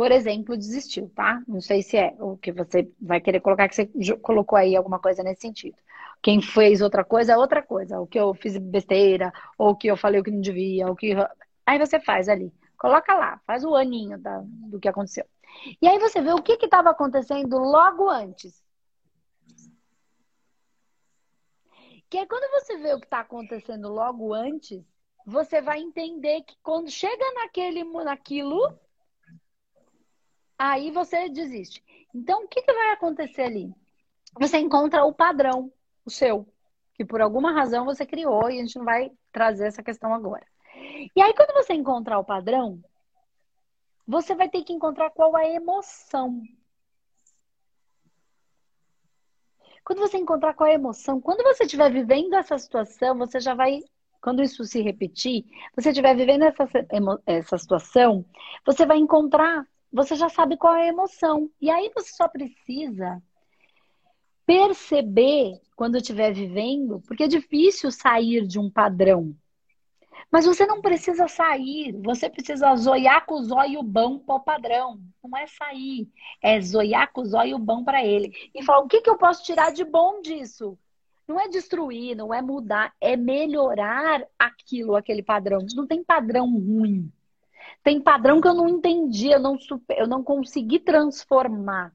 por 0.00 0.10
exemplo, 0.12 0.56
desistiu, 0.56 1.12
tá? 1.14 1.42
Não 1.46 1.60
sei 1.60 1.82
se 1.82 1.98
é 1.98 2.16
o 2.18 2.34
que 2.34 2.50
você 2.50 2.90
vai 2.98 3.20
querer 3.20 3.38
colocar, 3.38 3.68
que 3.68 3.74
você 3.74 3.86
colocou 4.22 4.56
aí 4.56 4.74
alguma 4.74 4.98
coisa 4.98 5.22
nesse 5.22 5.42
sentido. 5.42 5.76
Quem 6.22 6.40
fez 6.40 6.80
outra 6.80 7.04
coisa 7.04 7.34
é 7.34 7.36
outra 7.36 7.62
coisa. 7.62 8.00
O 8.00 8.06
que 8.06 8.18
eu 8.18 8.32
fiz 8.32 8.56
besteira, 8.56 9.30
ou 9.58 9.76
que 9.76 9.88
eu 9.88 9.98
falei 9.98 10.18
o 10.18 10.24
que 10.24 10.30
não 10.30 10.40
devia, 10.40 10.90
o 10.90 10.96
que. 10.96 11.14
Aí 11.66 11.78
você 11.78 12.00
faz 12.00 12.30
ali. 12.30 12.50
Coloca 12.78 13.12
lá, 13.12 13.42
faz 13.46 13.62
o 13.62 13.76
aninho 13.76 14.16
da, 14.16 14.40
do 14.42 14.80
que 14.80 14.88
aconteceu. 14.88 15.26
E 15.82 15.86
aí 15.86 15.98
você 15.98 16.22
vê 16.22 16.32
o 16.32 16.42
que 16.42 16.54
estava 16.54 16.88
acontecendo 16.88 17.58
logo 17.58 18.08
antes. 18.08 18.64
Que 22.08 22.16
é 22.16 22.26
quando 22.26 22.50
você 22.52 22.78
vê 22.78 22.94
o 22.94 23.00
que 23.00 23.04
está 23.04 23.20
acontecendo 23.20 23.90
logo 23.90 24.32
antes, 24.32 24.82
você 25.26 25.60
vai 25.60 25.78
entender 25.78 26.40
que 26.44 26.56
quando 26.62 26.90
chega 26.90 27.34
naquele, 27.34 27.84
naquilo, 27.84 28.80
aí 30.60 30.90
você 30.90 31.30
desiste. 31.30 31.82
Então, 32.14 32.44
o 32.44 32.48
que, 32.48 32.60
que 32.60 32.72
vai 32.72 32.90
acontecer 32.90 33.42
ali? 33.42 33.74
Você 34.38 34.58
encontra 34.58 35.04
o 35.06 35.14
padrão, 35.14 35.72
o 36.04 36.10
seu, 36.10 36.46
que 36.94 37.02
por 37.02 37.22
alguma 37.22 37.50
razão 37.50 37.86
você 37.86 38.04
criou 38.04 38.50
e 38.50 38.58
a 38.58 38.62
gente 38.62 38.76
não 38.76 38.84
vai 38.84 39.10
trazer 39.32 39.68
essa 39.68 39.82
questão 39.82 40.12
agora. 40.12 40.46
E 41.16 41.22
aí, 41.22 41.32
quando 41.34 41.54
você 41.54 41.72
encontrar 41.72 42.18
o 42.18 42.24
padrão, 42.24 42.78
você 44.06 44.34
vai 44.34 44.50
ter 44.50 44.62
que 44.62 44.74
encontrar 44.74 45.10
qual 45.10 45.34
a 45.34 45.48
emoção. 45.48 46.42
Quando 49.82 50.00
você 50.00 50.18
encontrar 50.18 50.52
qual 50.52 50.68
a 50.68 50.74
emoção, 50.74 51.22
quando 51.22 51.42
você 51.42 51.64
estiver 51.64 51.90
vivendo 51.90 52.34
essa 52.34 52.58
situação, 52.58 53.16
você 53.16 53.40
já 53.40 53.54
vai, 53.54 53.80
quando 54.20 54.42
isso 54.42 54.62
se 54.64 54.82
repetir, 54.82 55.46
você 55.74 55.88
estiver 55.88 56.14
vivendo 56.14 56.42
essa, 56.42 56.68
essa 57.24 57.56
situação, 57.56 58.24
você 58.66 58.84
vai 58.84 58.98
encontrar 58.98 59.66
você 59.92 60.14
já 60.14 60.28
sabe 60.28 60.56
qual 60.56 60.74
é 60.74 60.84
a 60.84 60.88
emoção. 60.88 61.50
E 61.60 61.70
aí 61.70 61.90
você 61.94 62.12
só 62.12 62.28
precisa 62.28 63.22
perceber 64.46 65.60
quando 65.76 65.96
estiver 65.96 66.32
vivendo, 66.32 67.00
porque 67.06 67.24
é 67.24 67.28
difícil 67.28 67.90
sair 67.90 68.46
de 68.46 68.58
um 68.58 68.70
padrão. 68.70 69.34
Mas 70.30 70.44
você 70.46 70.64
não 70.64 70.80
precisa 70.80 71.26
sair, 71.26 71.92
você 72.02 72.30
precisa 72.30 72.74
zoiar 72.76 73.26
com 73.26 73.34
o 73.34 73.44
zóio 73.44 73.82
bom 73.82 74.18
para 74.18 74.34
o 74.36 74.40
padrão. 74.40 75.00
Não 75.22 75.36
é 75.36 75.46
sair, 75.46 76.08
é 76.40 76.60
zoiar 76.60 77.12
com 77.12 77.22
o 77.22 77.26
zóio 77.26 77.58
bom 77.58 77.82
para 77.82 78.04
ele. 78.04 78.32
E 78.54 78.62
falar, 78.62 78.80
o 78.80 78.88
que, 78.88 79.00
que 79.00 79.10
eu 79.10 79.18
posso 79.18 79.42
tirar 79.42 79.72
de 79.72 79.84
bom 79.84 80.20
disso? 80.20 80.78
Não 81.26 81.40
é 81.40 81.48
destruir, 81.48 82.16
não 82.16 82.32
é 82.32 82.40
mudar, 82.42 82.92
é 83.00 83.16
melhorar 83.16 84.24
aquilo, 84.38 84.96
aquele 84.96 85.22
padrão. 85.22 85.64
Não 85.74 85.86
tem 85.86 86.02
padrão 86.02 86.46
ruim. 86.46 87.10
Tem 87.82 88.00
padrão 88.00 88.40
que 88.40 88.48
eu 88.48 88.54
não 88.54 88.68
entendi, 88.68 89.30
eu 89.30 89.40
não, 89.40 89.58
super, 89.58 89.98
eu 89.98 90.06
não 90.06 90.22
consegui 90.22 90.78
transformar. 90.78 91.92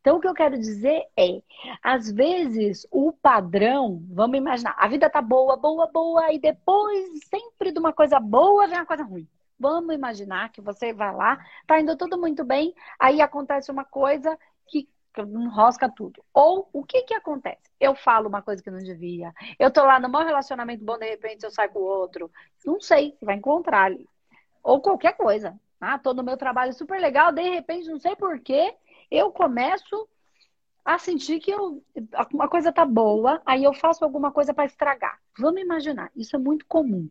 Então, 0.00 0.16
o 0.16 0.20
que 0.20 0.28
eu 0.28 0.34
quero 0.34 0.58
dizer 0.58 1.04
é, 1.16 1.42
às 1.82 2.10
vezes, 2.10 2.86
o 2.90 3.12
padrão, 3.12 4.02
vamos 4.10 4.38
imaginar, 4.38 4.74
a 4.78 4.86
vida 4.86 5.10
tá 5.10 5.20
boa, 5.20 5.56
boa, 5.56 5.86
boa, 5.86 6.32
e 6.32 6.38
depois, 6.38 7.24
sempre 7.28 7.72
de 7.72 7.78
uma 7.78 7.92
coisa 7.92 8.20
boa, 8.20 8.66
vem 8.66 8.78
uma 8.78 8.86
coisa 8.86 9.02
ruim. 9.02 9.28
Vamos 9.58 9.94
imaginar 9.94 10.50
que 10.52 10.60
você 10.60 10.92
vai 10.92 11.14
lá, 11.14 11.38
tá 11.66 11.80
indo 11.80 11.96
tudo 11.96 12.18
muito 12.18 12.44
bem, 12.44 12.74
aí 12.98 13.20
acontece 13.20 13.70
uma 13.70 13.84
coisa 13.84 14.38
que 14.66 14.88
enrosca 15.18 15.90
tudo. 15.90 16.22
Ou 16.32 16.68
o 16.72 16.84
que 16.84 17.02
que 17.02 17.14
acontece? 17.14 17.60
Eu 17.78 17.94
falo 17.94 18.28
uma 18.28 18.42
coisa 18.42 18.62
que 18.62 18.70
não 18.70 18.78
devia. 18.78 19.34
Eu 19.58 19.70
tô 19.70 19.84
lá 19.84 19.98
no 20.00 20.08
meu 20.08 20.20
relacionamento 20.20 20.84
bom, 20.84 20.96
de 20.96 21.10
repente 21.10 21.44
eu 21.44 21.50
saio 21.50 21.70
com 21.70 21.80
o 21.80 21.82
outro. 21.82 22.30
Não 22.64 22.80
sei, 22.80 23.16
vai 23.20 23.36
encontrar 23.36 23.84
ali. 23.84 24.08
Ou 24.62 24.80
qualquer 24.80 25.16
coisa. 25.16 25.58
Ah, 25.80 25.98
tô 25.98 26.12
no 26.12 26.22
meu 26.22 26.36
trabalho 26.36 26.72
super 26.72 27.00
legal, 27.00 27.32
de 27.32 27.42
repente, 27.42 27.88
não 27.88 27.98
sei 27.98 28.14
porquê, 28.14 28.74
eu 29.10 29.32
começo 29.32 30.08
a 30.84 30.98
sentir 30.98 31.40
que 31.40 31.50
eu, 31.50 31.82
uma 32.32 32.48
coisa 32.48 32.72
tá 32.72 32.84
boa, 32.84 33.40
aí 33.46 33.64
eu 33.64 33.72
faço 33.72 34.04
alguma 34.04 34.30
coisa 34.30 34.52
para 34.52 34.66
estragar. 34.66 35.18
Vamos 35.38 35.60
imaginar, 35.60 36.10
isso 36.14 36.36
é 36.36 36.38
muito 36.38 36.66
comum. 36.66 37.08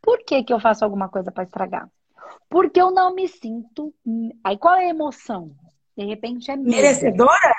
Por 0.00 0.24
que, 0.24 0.42
que 0.42 0.52
eu 0.52 0.58
faço 0.58 0.84
alguma 0.84 1.08
coisa 1.08 1.30
para 1.30 1.44
estragar? 1.44 1.88
Porque 2.48 2.80
eu 2.80 2.90
não 2.90 3.14
me 3.14 3.28
sinto. 3.28 3.94
Aí 4.42 4.56
qual 4.56 4.74
é 4.74 4.86
a 4.86 4.88
emoção? 4.88 5.54
De 5.96 6.04
repente 6.04 6.50
é 6.50 6.56
medo. 6.56 6.70
Merecedora? 6.70 7.54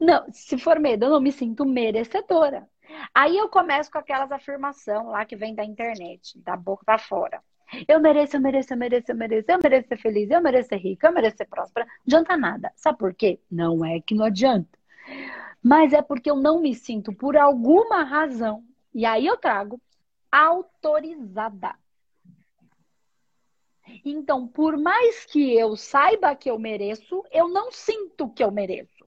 Não, 0.00 0.26
se 0.32 0.56
for 0.56 0.78
medo, 0.78 1.06
eu 1.06 1.10
não 1.10 1.20
me 1.20 1.32
sinto 1.32 1.66
merecedora. 1.66 2.68
Aí 3.14 3.36
eu 3.36 3.48
começo 3.48 3.90
com 3.90 3.98
aquelas 3.98 4.30
afirmações 4.30 5.04
lá 5.06 5.24
que 5.24 5.36
vem 5.36 5.54
da 5.54 5.64
internet, 5.64 6.38
da 6.38 6.56
boca 6.56 6.84
para 6.84 6.98
fora. 6.98 7.42
Eu 7.86 8.00
mereço, 8.00 8.36
eu 8.36 8.40
mereço, 8.40 8.72
eu 8.72 8.76
mereço, 8.76 9.12
eu 9.12 9.16
mereço, 9.16 9.50
eu 9.50 9.58
mereço 9.62 9.88
ser 9.88 9.98
feliz, 9.98 10.30
eu 10.30 10.40
mereço 10.40 10.68
ser 10.68 10.76
rica, 10.76 11.08
eu 11.08 11.12
mereço 11.12 11.36
ser 11.36 11.46
próspera. 11.46 11.86
Não 11.86 12.18
adianta 12.18 12.36
nada. 12.36 12.72
Sabe 12.76 12.98
por 12.98 13.14
quê? 13.14 13.40
Não 13.50 13.84
é 13.84 14.00
que 14.00 14.14
não 14.14 14.24
adianta. 14.24 14.78
Mas 15.62 15.92
é 15.92 16.00
porque 16.00 16.30
eu 16.30 16.36
não 16.36 16.60
me 16.60 16.74
sinto, 16.74 17.12
por 17.12 17.36
alguma 17.36 18.04
razão, 18.04 18.64
e 18.94 19.04
aí 19.04 19.26
eu 19.26 19.36
trago, 19.36 19.80
autorizada. 20.30 21.74
Então, 24.04 24.46
por 24.46 24.76
mais 24.76 25.24
que 25.24 25.54
eu 25.54 25.76
saiba 25.76 26.34
que 26.36 26.50
eu 26.50 26.58
mereço, 26.58 27.24
eu 27.30 27.48
não 27.48 27.72
sinto 27.72 28.28
que 28.30 28.44
eu 28.44 28.50
mereço. 28.50 29.06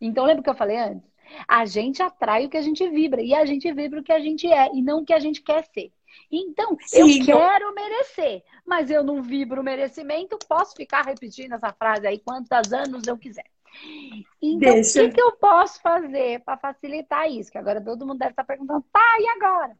Então, 0.00 0.24
lembra 0.24 0.42
que 0.42 0.50
eu 0.50 0.54
falei 0.54 0.78
antes? 0.78 1.10
A 1.46 1.64
gente 1.64 2.02
atrai 2.02 2.46
o 2.46 2.48
que 2.48 2.56
a 2.56 2.62
gente 2.62 2.88
vibra 2.88 3.22
e 3.22 3.34
a 3.34 3.44
gente 3.44 3.70
vibra 3.72 4.00
o 4.00 4.02
que 4.02 4.12
a 4.12 4.20
gente 4.20 4.46
é 4.46 4.74
e 4.74 4.82
não 4.82 5.00
o 5.00 5.04
que 5.04 5.12
a 5.12 5.18
gente 5.18 5.42
quer 5.42 5.64
ser. 5.66 5.92
Então, 6.30 6.76
Sim, 6.80 7.20
eu 7.20 7.24
quero 7.24 7.74
merecer, 7.74 8.42
mas 8.64 8.90
eu 8.90 9.02
não 9.02 9.22
vibro 9.22 9.60
o 9.60 9.64
merecimento, 9.64 10.38
posso 10.48 10.74
ficar 10.74 11.02
repetindo 11.02 11.54
essa 11.54 11.72
frase 11.72 12.06
aí 12.06 12.18
quantos 12.18 12.72
anos 12.72 13.06
eu 13.06 13.16
quiser. 13.16 13.46
Então, 14.42 14.74
Deixa. 14.74 15.02
o 15.02 15.08
que, 15.08 15.14
que 15.14 15.20
eu 15.20 15.32
posso 15.32 15.80
fazer 15.80 16.40
para 16.40 16.56
facilitar 16.56 17.30
isso? 17.30 17.50
Que 17.50 17.58
agora 17.58 17.80
todo 17.80 18.06
mundo 18.06 18.18
deve 18.18 18.32
estar 18.32 18.44
perguntando, 18.44 18.84
tá, 18.92 19.16
e 19.18 19.28
agora? 19.28 19.76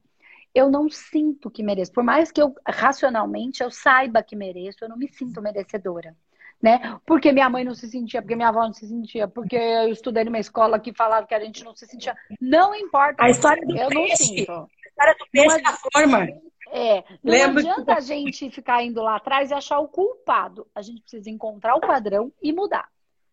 Eu 0.54 0.70
não 0.70 0.88
sinto 0.90 1.50
que 1.50 1.62
mereço. 1.62 1.92
Por 1.92 2.02
mais 2.02 2.32
que 2.32 2.40
eu, 2.42 2.54
racionalmente, 2.66 3.62
eu 3.62 3.70
saiba 3.70 4.22
que 4.22 4.34
mereço, 4.34 4.78
eu 4.82 4.88
não 4.88 4.96
me 4.96 5.08
sinto 5.08 5.40
merecedora 5.40 6.16
né? 6.62 6.98
Porque 7.06 7.32
minha 7.32 7.48
mãe 7.48 7.64
não 7.64 7.74
se 7.74 7.88
sentia, 7.88 8.20
porque 8.20 8.36
minha 8.36 8.48
avó 8.48 8.62
não 8.62 8.72
se 8.72 8.86
sentia, 8.86 9.26
porque 9.26 9.56
eu 9.56 9.88
estudei 9.88 10.24
numa 10.24 10.38
escola 10.38 10.78
que 10.78 10.92
falava 10.92 11.26
que 11.26 11.34
a 11.34 11.40
gente 11.40 11.64
não 11.64 11.74
se 11.74 11.86
sentia. 11.86 12.14
Não 12.40 12.74
importa. 12.74 13.24
A 13.24 13.30
história 13.30 13.66
do 13.66 13.76
eu 13.76 13.88
peixe. 13.88 14.10
não 14.10 14.16
sinto. 14.16 14.70
A 15.00 15.12
história 15.12 15.16
do 15.18 15.26
peixe 15.30 15.62
da 15.62 15.72
forma. 15.72 16.28
É, 16.72 17.02
não 17.22 17.32
Lembra 17.32 17.60
adianta 17.62 17.94
a 17.94 18.00
gente 18.00 18.50
ficar 18.50 18.82
indo 18.84 19.02
lá 19.02 19.16
atrás 19.16 19.50
e 19.50 19.54
achar 19.54 19.80
o 19.80 19.88
culpado. 19.88 20.66
A 20.74 20.82
gente 20.82 21.00
precisa 21.00 21.30
encontrar 21.30 21.74
o 21.74 21.80
padrão 21.80 22.32
e 22.42 22.52
mudar. 22.52 22.88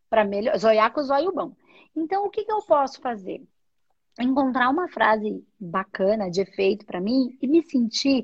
Para 0.09 0.23
melhor, 0.23 0.57
zoiar 0.57 0.91
com 0.91 1.01
o 1.01 1.03
zóio 1.03 1.31
bom. 1.33 1.53
Então, 1.95 2.25
o 2.25 2.29
que, 2.29 2.45
que 2.45 2.51
eu 2.51 2.61
posso 2.61 3.01
fazer? 3.01 3.43
Encontrar 4.19 4.69
uma 4.69 4.87
frase 4.87 5.45
bacana, 5.59 6.31
de 6.31 6.41
efeito 6.41 6.85
para 6.85 7.01
mim 7.01 7.37
e 7.41 7.47
me 7.47 7.61
sentir. 7.61 8.23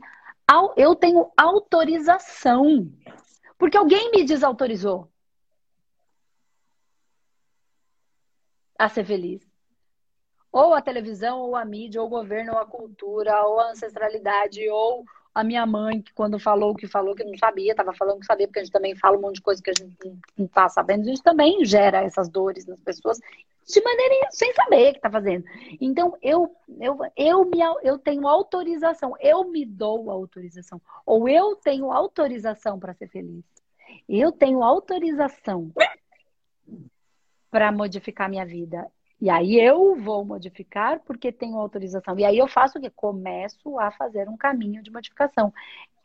Eu 0.78 0.96
tenho 0.96 1.32
autorização 1.36 2.92
porque 3.58 3.78
alguém 3.78 4.12
me 4.12 4.24
desautorizou 4.24 5.10
a 8.78 8.90
ser 8.90 9.06
feliz. 9.06 9.53
Ou 10.54 10.74
a 10.74 10.82
televisão, 10.82 11.42
ou 11.42 11.56
a 11.56 11.66
mídia, 11.66 12.00
ou 12.00 12.08
o 12.08 12.10
governo, 12.10 12.54
ou 12.54 12.60
a 12.60 12.66
cultura, 12.66 13.44
ou 13.46 13.60
a 13.60 13.72
ancestralidade, 13.72 14.70
ou 14.70 15.04
a 15.34 15.44
minha 15.44 15.66
mãe, 15.66 16.02
que 16.02 16.14
quando 16.14 16.38
falou 16.38 16.72
o 16.72 16.76
que 16.76 16.88
falou, 16.88 17.16
que 17.16 17.24
não 17.24 17.36
sabia, 17.38 17.72
estava 17.72 17.94
falando 17.94 18.20
que 18.20 18.26
sabia, 18.26 18.48
porque 18.48 18.60
a 18.60 18.64
gente 18.64 18.72
também 18.72 18.96
fala 18.96 19.18
um 19.18 19.22
monte 19.22 19.36
de 19.36 19.42
coisa 19.42 19.62
que 19.64 19.72
a 19.72 19.74
gente 19.74 19.98
não 20.38 20.46
está 20.46 20.70
sabendo, 20.70 21.02
a 21.02 21.06
gente 21.06 21.24
também 21.24 21.66
gera 21.66 22.04
essas 22.04 22.30
dores 22.30 22.68
nas 22.68 22.80
pessoas 22.80 23.20
de 23.66 23.82
maneira 23.82 24.28
sem 24.30 24.54
saber 24.54 24.90
o 24.90 24.92
que 24.92 25.00
está 25.00 25.10
fazendo. 25.10 25.44
Então, 25.82 26.16
eu, 26.22 26.56
eu, 26.80 27.00
eu, 27.16 27.46
me, 27.46 27.60
eu 27.82 27.98
tenho 27.98 28.28
autorização, 28.28 29.16
eu 29.20 29.46
me 29.46 29.66
dou 29.66 30.12
autorização, 30.12 30.80
ou 31.06 31.28
eu 31.28 31.56
tenho 31.56 31.92
autorização 31.92 32.80
para 32.80 32.94
ser 32.94 33.08
feliz. 33.08 33.44
Eu 34.08 34.32
tenho 34.32 34.62
autorização 34.62 35.72
para 37.50 37.72
modificar 37.72 38.30
minha 38.30 38.46
vida. 38.46 38.88
E 39.24 39.30
aí 39.30 39.58
eu 39.58 39.96
vou 39.96 40.26
modificar 40.26 41.00
porque 41.00 41.32
tenho 41.32 41.58
autorização. 41.58 42.20
E 42.20 42.26
aí 42.26 42.38
eu 42.38 42.46
faço 42.46 42.78
o 42.78 42.82
quê? 42.82 42.90
Começo 42.90 43.80
a 43.80 43.90
fazer 43.90 44.28
um 44.28 44.36
caminho 44.36 44.84
de 44.84 44.92
modificação. 44.92 45.54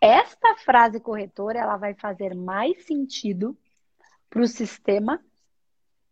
Esta 0.00 0.54
frase 0.58 1.00
corretora, 1.00 1.58
ela 1.58 1.76
vai 1.76 1.94
fazer 1.94 2.32
mais 2.32 2.84
sentido 2.84 3.58
para 4.30 4.40
o 4.40 4.46
sistema 4.46 5.20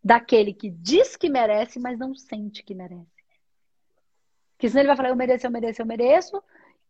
daquele 0.02 0.52
que 0.52 0.68
diz 0.68 1.14
que 1.14 1.28
merece, 1.28 1.78
mas 1.78 1.96
não 1.96 2.12
sente 2.12 2.64
que 2.64 2.74
merece. 2.74 3.06
Porque 4.56 4.68
senão 4.68 4.80
ele 4.80 4.88
vai 4.88 4.96
falar, 4.96 5.10
eu 5.10 5.16
mereço, 5.16 5.46
eu 5.46 5.50
mereço, 5.52 5.82
eu 5.82 5.86
mereço. 5.86 6.42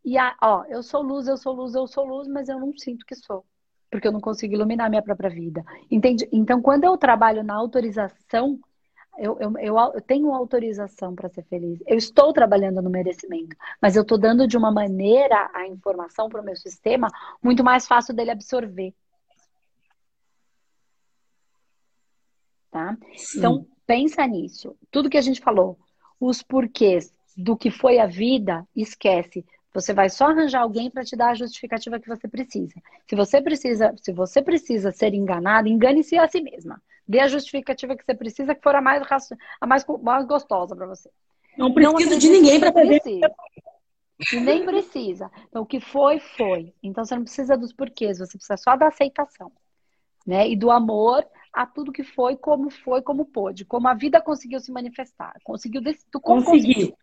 E, 0.02 0.16
a, 0.16 0.34
ó, 0.42 0.64
eu 0.64 0.82
sou 0.82 1.02
luz, 1.02 1.28
eu 1.28 1.36
sou 1.36 1.52
luz, 1.52 1.74
eu 1.74 1.86
sou 1.86 2.06
luz, 2.06 2.26
mas 2.26 2.48
eu 2.48 2.58
não 2.58 2.74
sinto 2.78 3.04
que 3.04 3.14
sou 3.14 3.44
porque 3.90 4.08
eu 4.08 4.12
não 4.12 4.20
consigo 4.20 4.52
iluminar 4.52 4.90
minha 4.90 5.02
própria 5.02 5.30
vida. 5.30 5.64
Entende? 5.90 6.28
Então, 6.32 6.60
quando 6.60 6.84
eu 6.84 6.96
trabalho 6.98 7.44
na 7.44 7.54
autorização, 7.54 8.58
eu, 9.18 9.38
eu, 9.40 9.58
eu, 9.58 9.76
eu 9.94 10.00
tenho 10.00 10.32
autorização 10.32 11.14
para 11.14 11.28
ser 11.28 11.42
feliz. 11.44 11.80
Eu 11.86 11.96
estou 11.96 12.32
trabalhando 12.32 12.82
no 12.82 12.90
merecimento, 12.90 13.56
mas 13.80 13.96
eu 13.96 14.02
estou 14.02 14.18
dando 14.18 14.46
de 14.46 14.56
uma 14.56 14.70
maneira 14.70 15.50
a 15.54 15.66
informação 15.66 16.28
para 16.28 16.40
o 16.40 16.44
meu 16.44 16.56
sistema 16.56 17.08
muito 17.42 17.64
mais 17.64 17.86
fácil 17.86 18.14
dele 18.14 18.30
absorver. 18.30 18.94
Tá? 22.70 22.96
Então, 23.34 23.66
pensa 23.86 24.26
nisso. 24.26 24.76
Tudo 24.90 25.08
que 25.08 25.16
a 25.16 25.22
gente 25.22 25.40
falou, 25.40 25.78
os 26.20 26.42
porquês 26.42 27.12
do 27.36 27.56
que 27.56 27.70
foi 27.70 27.98
a 27.98 28.06
vida, 28.06 28.66
esquece. 28.74 29.44
Você 29.72 29.92
vai 29.92 30.08
só 30.08 30.26
arranjar 30.26 30.62
alguém 30.62 30.90
para 30.90 31.04
te 31.04 31.14
dar 31.14 31.30
a 31.30 31.34
justificativa 31.34 32.00
que 32.00 32.08
você 32.08 32.26
precisa. 32.26 32.74
Se 33.06 33.14
você 33.14 33.42
precisa, 33.42 33.94
se 33.96 34.10
você 34.10 34.42
precisa 34.42 34.90
ser 34.90 35.12
enganado, 35.12 35.68
engane-se 35.68 36.16
a 36.16 36.26
si 36.26 36.40
mesma. 36.40 36.80
Dê 37.08 37.20
a 37.20 37.28
justificativa 37.28 37.96
que 37.96 38.04
você 38.04 38.14
precisa, 38.14 38.54
que 38.54 38.62
for 38.62 38.74
a 38.74 38.80
mais, 38.80 39.02
a 39.60 39.66
mais, 39.66 39.84
mais 40.02 40.26
gostosa 40.26 40.74
para 40.74 40.86
você. 40.86 41.10
Não 41.56 41.72
precisa 41.72 42.10
não 42.10 42.18
de 42.18 42.28
ninguém 42.28 42.60
para 42.60 42.72
fazer. 42.72 43.00
E 44.32 44.40
nem 44.40 44.64
precisa. 44.64 45.30
Então, 45.48 45.62
o 45.62 45.66
que 45.66 45.78
foi, 45.78 46.18
foi. 46.18 46.74
Então, 46.82 47.04
você 47.04 47.14
não 47.14 47.22
precisa 47.22 47.56
dos 47.56 47.72
porquês, 47.72 48.18
você 48.18 48.36
precisa 48.36 48.56
só 48.56 48.76
da 48.76 48.88
aceitação. 48.88 49.52
Né? 50.26 50.48
E 50.48 50.56
do 50.56 50.70
amor 50.70 51.24
a 51.52 51.64
tudo 51.64 51.92
que 51.92 52.02
foi, 52.02 52.36
como 52.36 52.70
foi, 52.70 53.00
como 53.02 53.24
pôde. 53.24 53.64
Como 53.64 53.86
a 53.88 53.94
vida 53.94 54.20
conseguiu 54.20 54.58
se 54.58 54.72
manifestar. 54.72 55.34
Conseguiu, 55.44 55.82
tu 56.10 56.20
conseguiu. 56.20 56.96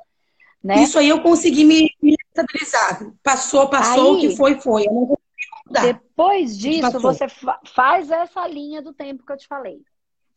Né? 0.63 0.83
Isso 0.83 0.97
aí 0.97 1.09
eu 1.09 1.21
consegui 1.21 1.63
me, 1.63 1.89
me 2.01 2.15
estabilizar. 2.29 3.11
Passou, 3.21 3.69
passou, 3.69 4.15
o 4.15 4.19
que 4.19 4.35
foi, 4.35 4.59
foi. 4.59 4.87
Eu 4.87 4.93
não 4.93 5.05
vou 5.05 5.19
mudar. 5.65 5.81
Depois 5.81 6.57
disso, 6.57 6.99
você 6.99 7.27
fa 7.27 7.59
faz 7.65 8.09
essa 8.11 8.47
linha 8.47 8.81
do 8.81 8.93
tempo 8.93 9.25
que 9.25 9.31
eu 9.31 9.37
te 9.37 9.47
falei. 9.47 9.81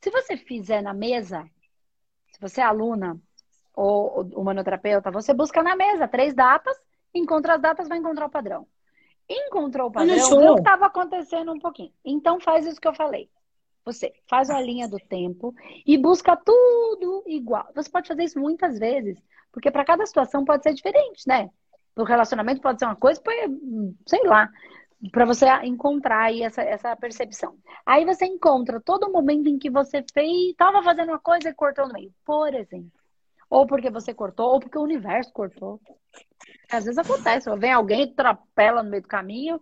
Se 0.01 0.11
você 0.11 0.37
fizer 0.37 0.83
na 0.83 0.95
mesa, 0.95 1.49
se 2.33 2.41
você 2.41 2.61
é 2.61 2.65
aluna 2.65 3.21
ou 3.75 4.23
humanoterapeuta, 4.35 5.11
você 5.11 5.35
busca 5.35 5.63
na 5.63 5.77
mesa 5.77 6.09
três 6.09 6.35
datas, 6.35 6.77
encontra 7.15 7.55
as 7.55 7.61
datas, 7.61 7.89
vai 7.89 7.99
encontrar 7.99 8.27
o 8.27 8.31
padrão. 8.31 8.67
Encontrou 9.29 9.89
o 9.89 9.93
padrão, 9.93 10.15
viu 10.15 10.53
o 10.53 10.55
que 10.55 10.61
estava 10.61 10.87
acontecendo 10.87 11.53
um 11.53 11.59
pouquinho. 11.59 11.93
Então 12.05 12.39
faz 12.41 12.67
isso 12.67 12.81
que 12.81 12.87
eu 12.87 12.95
falei. 12.95 13.29
Você 13.85 14.13
faz 14.29 14.51
a 14.51 14.61
linha 14.61 14.89
do 14.89 14.99
tempo 14.99 15.55
e 15.87 15.97
busca 15.97 16.37
tudo 16.37 17.23
igual. 17.27 17.69
Você 17.75 17.89
pode 17.89 18.09
fazer 18.09 18.25
isso 18.25 18.39
muitas 18.39 18.79
vezes. 18.79 19.17
Porque 19.53 19.71
para 19.71 19.85
cada 19.85 20.05
situação 20.05 20.45
pode 20.45 20.63
ser 20.63 20.75
diferente, 20.75 21.27
né? 21.27 21.49
O 21.97 22.05
relacionamento 22.05 22.61
pode 22.61 22.79
ser 22.79 22.85
uma 22.85 22.97
coisa, 22.97 23.23
sei 24.07 24.23
lá, 24.25 24.51
para 25.13 25.25
você 25.25 25.47
encontrar 25.65 26.25
aí 26.25 26.43
essa, 26.43 26.63
essa 26.63 26.97
percepção. 26.97 27.57
Aí 27.85 28.05
você 28.05 28.25
encontra 28.25 28.81
todo 28.81 29.11
momento 29.11 29.49
em 29.49 29.59
que 29.59 29.71
você 29.71 30.05
fez, 30.13 30.51
estava 30.51 30.83
fazendo 30.83 31.11
uma 31.11 31.19
coisa 31.19 31.49
e 31.49 31.55
cortou 31.55 31.87
no 31.87 31.93
meio, 31.93 32.13
por 32.25 32.53
exemplo. 32.55 32.91
Ou 33.49 33.67
porque 33.67 33.91
você 33.91 34.13
cortou, 34.13 34.55
ou 34.55 34.61
porque 34.61 34.79
o 34.79 34.83
universo 34.83 35.33
cortou. 35.33 35.81
Às 36.71 36.85
vezes 36.85 36.99
acontece, 36.99 37.55
vem 37.57 37.73
alguém 37.73 38.13
trapela 38.13 38.83
no 38.83 38.91
meio 38.91 39.03
do 39.03 39.09
caminho. 39.09 39.61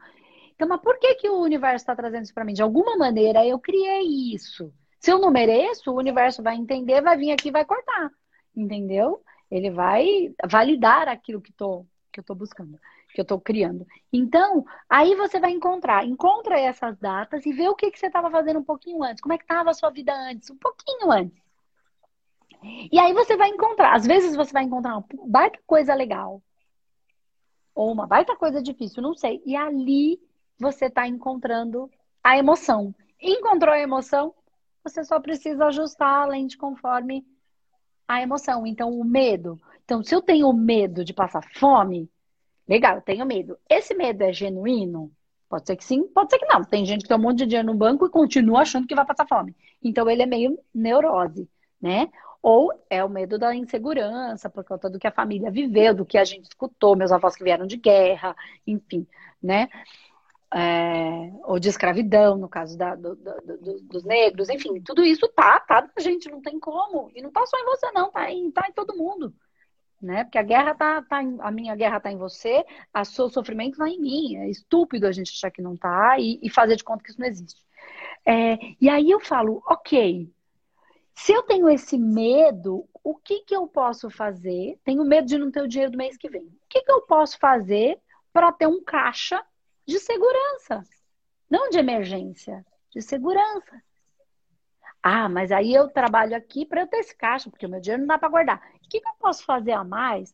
Então, 0.54 0.68
mas 0.68 0.80
por 0.80 0.98
que, 0.98 1.16
que 1.16 1.28
o 1.28 1.40
universo 1.40 1.82
está 1.82 1.94
trazendo 1.94 2.24
isso 2.24 2.34
para 2.34 2.44
mim? 2.44 2.54
De 2.54 2.62
alguma 2.62 2.96
maneira 2.96 3.44
eu 3.44 3.58
criei 3.58 4.32
isso. 4.32 4.72
Se 5.00 5.10
eu 5.10 5.18
não 5.18 5.30
mereço, 5.30 5.90
o 5.90 5.98
universo 5.98 6.42
vai 6.42 6.56
entender, 6.56 7.02
vai 7.02 7.16
vir 7.16 7.32
aqui 7.32 7.48
e 7.48 7.52
vai 7.52 7.64
cortar. 7.64 8.10
Entendeu? 8.56 9.22
Ele 9.50 9.70
vai 9.70 10.32
validar 10.48 11.08
aquilo 11.08 11.42
que, 11.42 11.52
tô, 11.52 11.84
que 12.10 12.20
eu 12.20 12.22
estou 12.22 12.34
buscando, 12.34 12.78
que 13.14 13.20
eu 13.20 13.22
estou 13.22 13.40
criando. 13.40 13.86
Então, 14.12 14.66
aí 14.90 15.14
você 15.14 15.38
vai 15.38 15.52
encontrar, 15.52 16.04
encontra 16.04 16.58
essas 16.58 16.98
datas 16.98 17.46
e 17.46 17.52
vê 17.52 17.68
o 17.68 17.74
que, 17.76 17.88
que 17.92 17.98
você 17.98 18.08
estava 18.08 18.28
fazendo 18.28 18.58
um 18.58 18.64
pouquinho 18.64 19.04
antes. 19.04 19.22
Como 19.22 19.32
é 19.32 19.38
que 19.38 19.44
estava 19.44 19.70
a 19.70 19.74
sua 19.74 19.88
vida 19.90 20.12
antes? 20.12 20.50
Um 20.50 20.56
pouquinho 20.56 21.12
antes. 21.12 21.40
E 22.90 22.98
aí 22.98 23.12
você 23.12 23.36
vai 23.36 23.50
encontrar, 23.50 23.94
às 23.94 24.04
vezes 24.04 24.34
você 24.34 24.52
vai 24.52 24.64
encontrar 24.64 24.96
uma 24.96 25.04
baita 25.26 25.60
coisa 25.64 25.94
legal. 25.94 26.42
Ou 27.72 27.92
uma 27.92 28.06
baita 28.06 28.34
coisa 28.34 28.60
difícil, 28.60 29.00
não 29.00 29.14
sei. 29.14 29.40
E 29.46 29.54
ali 29.54 30.20
você 30.58 30.86
está 30.86 31.06
encontrando 31.06 31.88
a 32.22 32.36
emoção. 32.36 32.92
Encontrou 33.20 33.72
a 33.72 33.78
emoção, 33.78 34.34
você 34.82 35.04
só 35.04 35.20
precisa 35.20 35.66
ajustar 35.66 36.22
a 36.22 36.26
lente 36.26 36.58
conforme 36.58 37.24
a 38.08 38.20
emoção. 38.20 38.66
Então, 38.66 38.90
o 38.90 39.04
medo. 39.04 39.60
Então, 39.84 40.02
se 40.02 40.14
eu 40.14 40.20
tenho 40.20 40.52
medo 40.52 41.04
de 41.04 41.14
passar 41.14 41.44
fome, 41.54 42.10
legal, 42.68 42.96
eu 42.96 43.02
tenho 43.02 43.26
medo. 43.26 43.58
Esse 43.68 43.94
medo 43.94 44.22
é 44.22 44.32
genuíno? 44.32 45.10
Pode 45.48 45.66
ser 45.66 45.76
que 45.76 45.84
sim, 45.84 46.02
pode 46.08 46.30
ser 46.30 46.38
que 46.38 46.46
não. 46.46 46.64
Tem 46.64 46.84
gente 46.84 47.02
que 47.02 47.08
tem 47.08 47.16
um 47.16 47.20
monte 47.20 47.38
de 47.38 47.46
dinheiro 47.46 47.66
no 47.66 47.74
banco 47.74 48.06
e 48.06 48.10
continua 48.10 48.62
achando 48.62 48.86
que 48.86 48.94
vai 48.94 49.04
passar 49.04 49.26
fome. 49.26 49.54
Então, 49.82 50.08
ele 50.08 50.22
é 50.22 50.26
meio 50.26 50.58
neurose, 50.74 51.48
né? 51.80 52.08
Ou 52.42 52.72
é 52.90 53.04
o 53.04 53.08
medo 53.08 53.38
da 53.38 53.54
insegurança, 53.54 54.50
por 54.50 54.64
conta 54.64 54.90
do 54.90 54.98
que 54.98 55.06
a 55.06 55.12
família 55.12 55.50
viveu, 55.50 55.94
do 55.94 56.04
que 56.04 56.18
a 56.18 56.24
gente 56.24 56.44
escutou, 56.44 56.96
meus 56.96 57.12
avós 57.12 57.36
que 57.36 57.44
vieram 57.44 57.66
de 57.66 57.76
guerra, 57.76 58.34
enfim, 58.66 59.06
né? 59.42 59.68
É, 60.52 61.32
ou 61.44 61.58
de 61.58 61.68
escravidão, 61.68 62.36
no 62.36 62.48
caso 62.48 62.76
da, 62.76 62.94
do, 62.94 63.16
do, 63.16 63.56
do, 63.58 63.80
dos 63.82 64.04
negros, 64.04 64.48
enfim, 64.48 64.80
tudo 64.82 65.04
isso 65.04 65.26
tá, 65.28 65.58
tá 65.60 65.82
na 65.82 66.02
gente, 66.02 66.30
não 66.30 66.40
tem 66.40 66.58
como. 66.60 67.10
E 67.14 67.22
não 67.22 67.30
tá 67.30 67.44
só 67.46 67.56
em 67.58 67.64
você, 67.64 67.90
não, 67.92 68.10
tá 68.10 68.30
em, 68.30 68.50
tá 68.50 68.66
em 68.68 68.72
todo 68.72 68.96
mundo. 68.96 69.34
Né? 70.04 70.24
Porque 70.24 70.36
a 70.36 70.42
guerra 70.42 70.74
tá, 70.74 71.00
tá 71.02 71.22
em, 71.22 71.38
a 71.40 71.50
minha 71.50 71.74
guerra 71.74 71.98
tá 71.98 72.12
em 72.12 72.18
você, 72.18 72.62
a 72.92 73.06
seu 73.06 73.30
sofrimento 73.30 73.78
tá 73.78 73.88
em 73.88 73.98
mim. 73.98 74.36
É 74.36 74.50
estúpido 74.50 75.06
a 75.06 75.12
gente 75.12 75.32
achar 75.32 75.50
que 75.50 75.62
não 75.62 75.76
tá 75.76 76.18
e, 76.18 76.38
e 76.42 76.50
fazer 76.50 76.76
de 76.76 76.84
conta 76.84 77.02
que 77.02 77.10
isso 77.10 77.20
não 77.20 77.26
existe. 77.26 77.64
É, 78.26 78.58
e 78.78 78.88
aí 78.88 79.10
eu 79.10 79.18
falo, 79.20 79.62
ok, 79.66 80.30
se 81.14 81.32
eu 81.32 81.42
tenho 81.42 81.70
esse 81.70 81.96
medo, 81.96 82.86
o 83.02 83.14
que, 83.14 83.40
que 83.40 83.56
eu 83.56 83.66
posso 83.66 84.10
fazer? 84.10 84.78
Tenho 84.84 85.04
medo 85.04 85.26
de 85.26 85.38
não 85.38 85.50
ter 85.50 85.62
o 85.62 85.68
dinheiro 85.68 85.92
do 85.92 85.98
mês 85.98 86.18
que 86.18 86.28
vem. 86.28 86.42
O 86.42 86.68
que, 86.68 86.82
que 86.82 86.92
eu 86.92 87.02
posso 87.02 87.38
fazer 87.38 87.98
para 88.30 88.52
ter 88.52 88.66
um 88.66 88.82
caixa 88.84 89.42
de 89.86 89.98
segurança. 90.00 90.82
Não 91.48 91.70
de 91.70 91.78
emergência, 91.78 92.66
de 92.90 93.00
segurança. 93.00 93.80
Ah, 95.02 95.28
mas 95.28 95.52
aí 95.52 95.72
eu 95.72 95.88
trabalho 95.88 96.34
aqui 96.34 96.64
para 96.66 96.80
eu 96.80 96.86
ter 96.86 96.96
esse 96.98 97.14
caixa, 97.14 97.48
porque 97.48 97.66
o 97.66 97.68
meu 97.68 97.80
dinheiro 97.80 98.00
não 98.00 98.08
dá 98.08 98.18
para 98.18 98.28
guardar. 98.28 98.73
O 98.84 98.88
que, 98.88 99.00
que 99.00 99.08
eu 99.08 99.14
posso 99.18 99.44
fazer 99.44 99.72
a 99.72 99.84
mais 99.84 100.32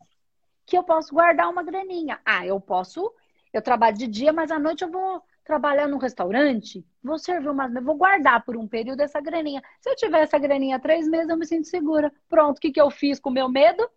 que 0.67 0.79
eu 0.79 0.85
posso 0.85 1.13
guardar 1.13 1.49
uma 1.49 1.63
graninha? 1.63 2.21
Ah, 2.25 2.47
eu 2.47 2.61
posso, 2.61 3.13
eu 3.53 3.61
trabalho 3.61 3.97
de 3.97 4.07
dia, 4.07 4.33
mas 4.33 4.51
à 4.51 4.59
noite 4.59 4.83
eu 4.83 4.91
vou 4.91 5.23
trabalhar 5.45 5.89
num 5.89 5.99
restaurante, 5.99 6.87
vou 7.03 7.19
servir 7.19 7.49
uma, 7.49 7.69
vou 7.81 7.97
guardar 7.97 8.45
por 8.45 8.57
um 8.57 8.69
período 8.69 9.01
essa 9.01 9.21
graninha. 9.21 9.63
Se 9.81 9.91
eu 9.91 9.97
tiver 9.97 10.21
essa 10.21 10.39
graninha 10.39 10.79
três 10.79 11.09
meses, 11.09 11.29
eu 11.29 11.37
me 11.37 11.45
sinto 11.45 11.67
segura. 11.67 12.13
Pronto, 12.29 12.59
o 12.59 12.61
que, 12.61 12.71
que 12.71 12.81
eu 12.81 12.89
fiz 12.89 13.19
com 13.19 13.31
o 13.31 13.33
meu 13.33 13.49
medo? 13.49 13.89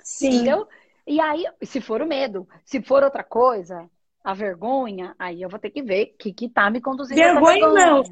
Sim. 0.00 0.34
Entendeu? 0.34 0.66
E 1.06 1.20
aí, 1.20 1.46
se 1.62 1.80
for 1.80 2.02
o 2.02 2.06
medo, 2.06 2.48
se 2.64 2.82
for 2.82 3.04
outra 3.04 3.22
coisa, 3.22 3.88
a 4.24 4.34
vergonha, 4.34 5.14
aí 5.16 5.42
eu 5.42 5.48
vou 5.48 5.60
ter 5.60 5.70
que 5.70 5.82
ver 5.82 6.14
o 6.14 6.18
que, 6.18 6.32
que 6.32 6.48
tá 6.48 6.68
me 6.70 6.80
conduzindo 6.80 7.16
vergonha, 7.16 7.54
vergonha. 7.54 7.86
não. 7.86 8.02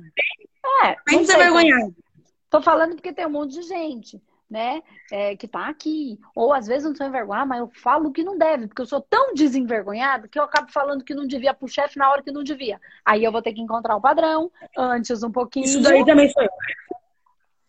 É, 0.86 0.96
não 1.12 1.24
sei, 1.24 1.36
vergonhado. 1.36 1.96
Tô 2.50 2.60
falando 2.60 2.96
porque 2.96 3.12
tem 3.12 3.26
um 3.26 3.30
monte 3.30 3.52
de 3.52 3.62
gente, 3.62 4.20
né, 4.50 4.82
é, 5.10 5.36
que 5.36 5.46
tá 5.46 5.68
aqui. 5.68 6.18
Ou 6.34 6.52
às 6.52 6.66
vezes 6.66 6.84
não 6.84 6.92
tô 6.92 7.04
envergonhada, 7.04 7.46
mas 7.46 7.60
eu 7.60 7.70
falo 7.82 8.10
que 8.10 8.24
não 8.24 8.36
deve, 8.36 8.66
porque 8.66 8.82
eu 8.82 8.86
sou 8.86 9.00
tão 9.00 9.32
desenvergonhada 9.32 10.26
que 10.26 10.38
eu 10.38 10.42
acabo 10.42 10.70
falando 10.72 11.04
que 11.04 11.14
não 11.14 11.26
devia 11.26 11.54
pro 11.54 11.68
chefe 11.68 11.98
na 11.98 12.10
hora 12.10 12.22
que 12.22 12.32
não 12.32 12.42
devia. 12.42 12.80
Aí 13.04 13.22
eu 13.22 13.30
vou 13.30 13.40
ter 13.40 13.52
que 13.52 13.60
encontrar 13.60 13.96
o 13.96 14.00
padrão 14.00 14.50
antes 14.76 15.22
um 15.22 15.30
pouquinho. 15.30 15.64
Isso 15.64 15.80
daí 15.80 16.04
também 16.04 16.28
sou 16.30 16.42
eu 16.42 16.50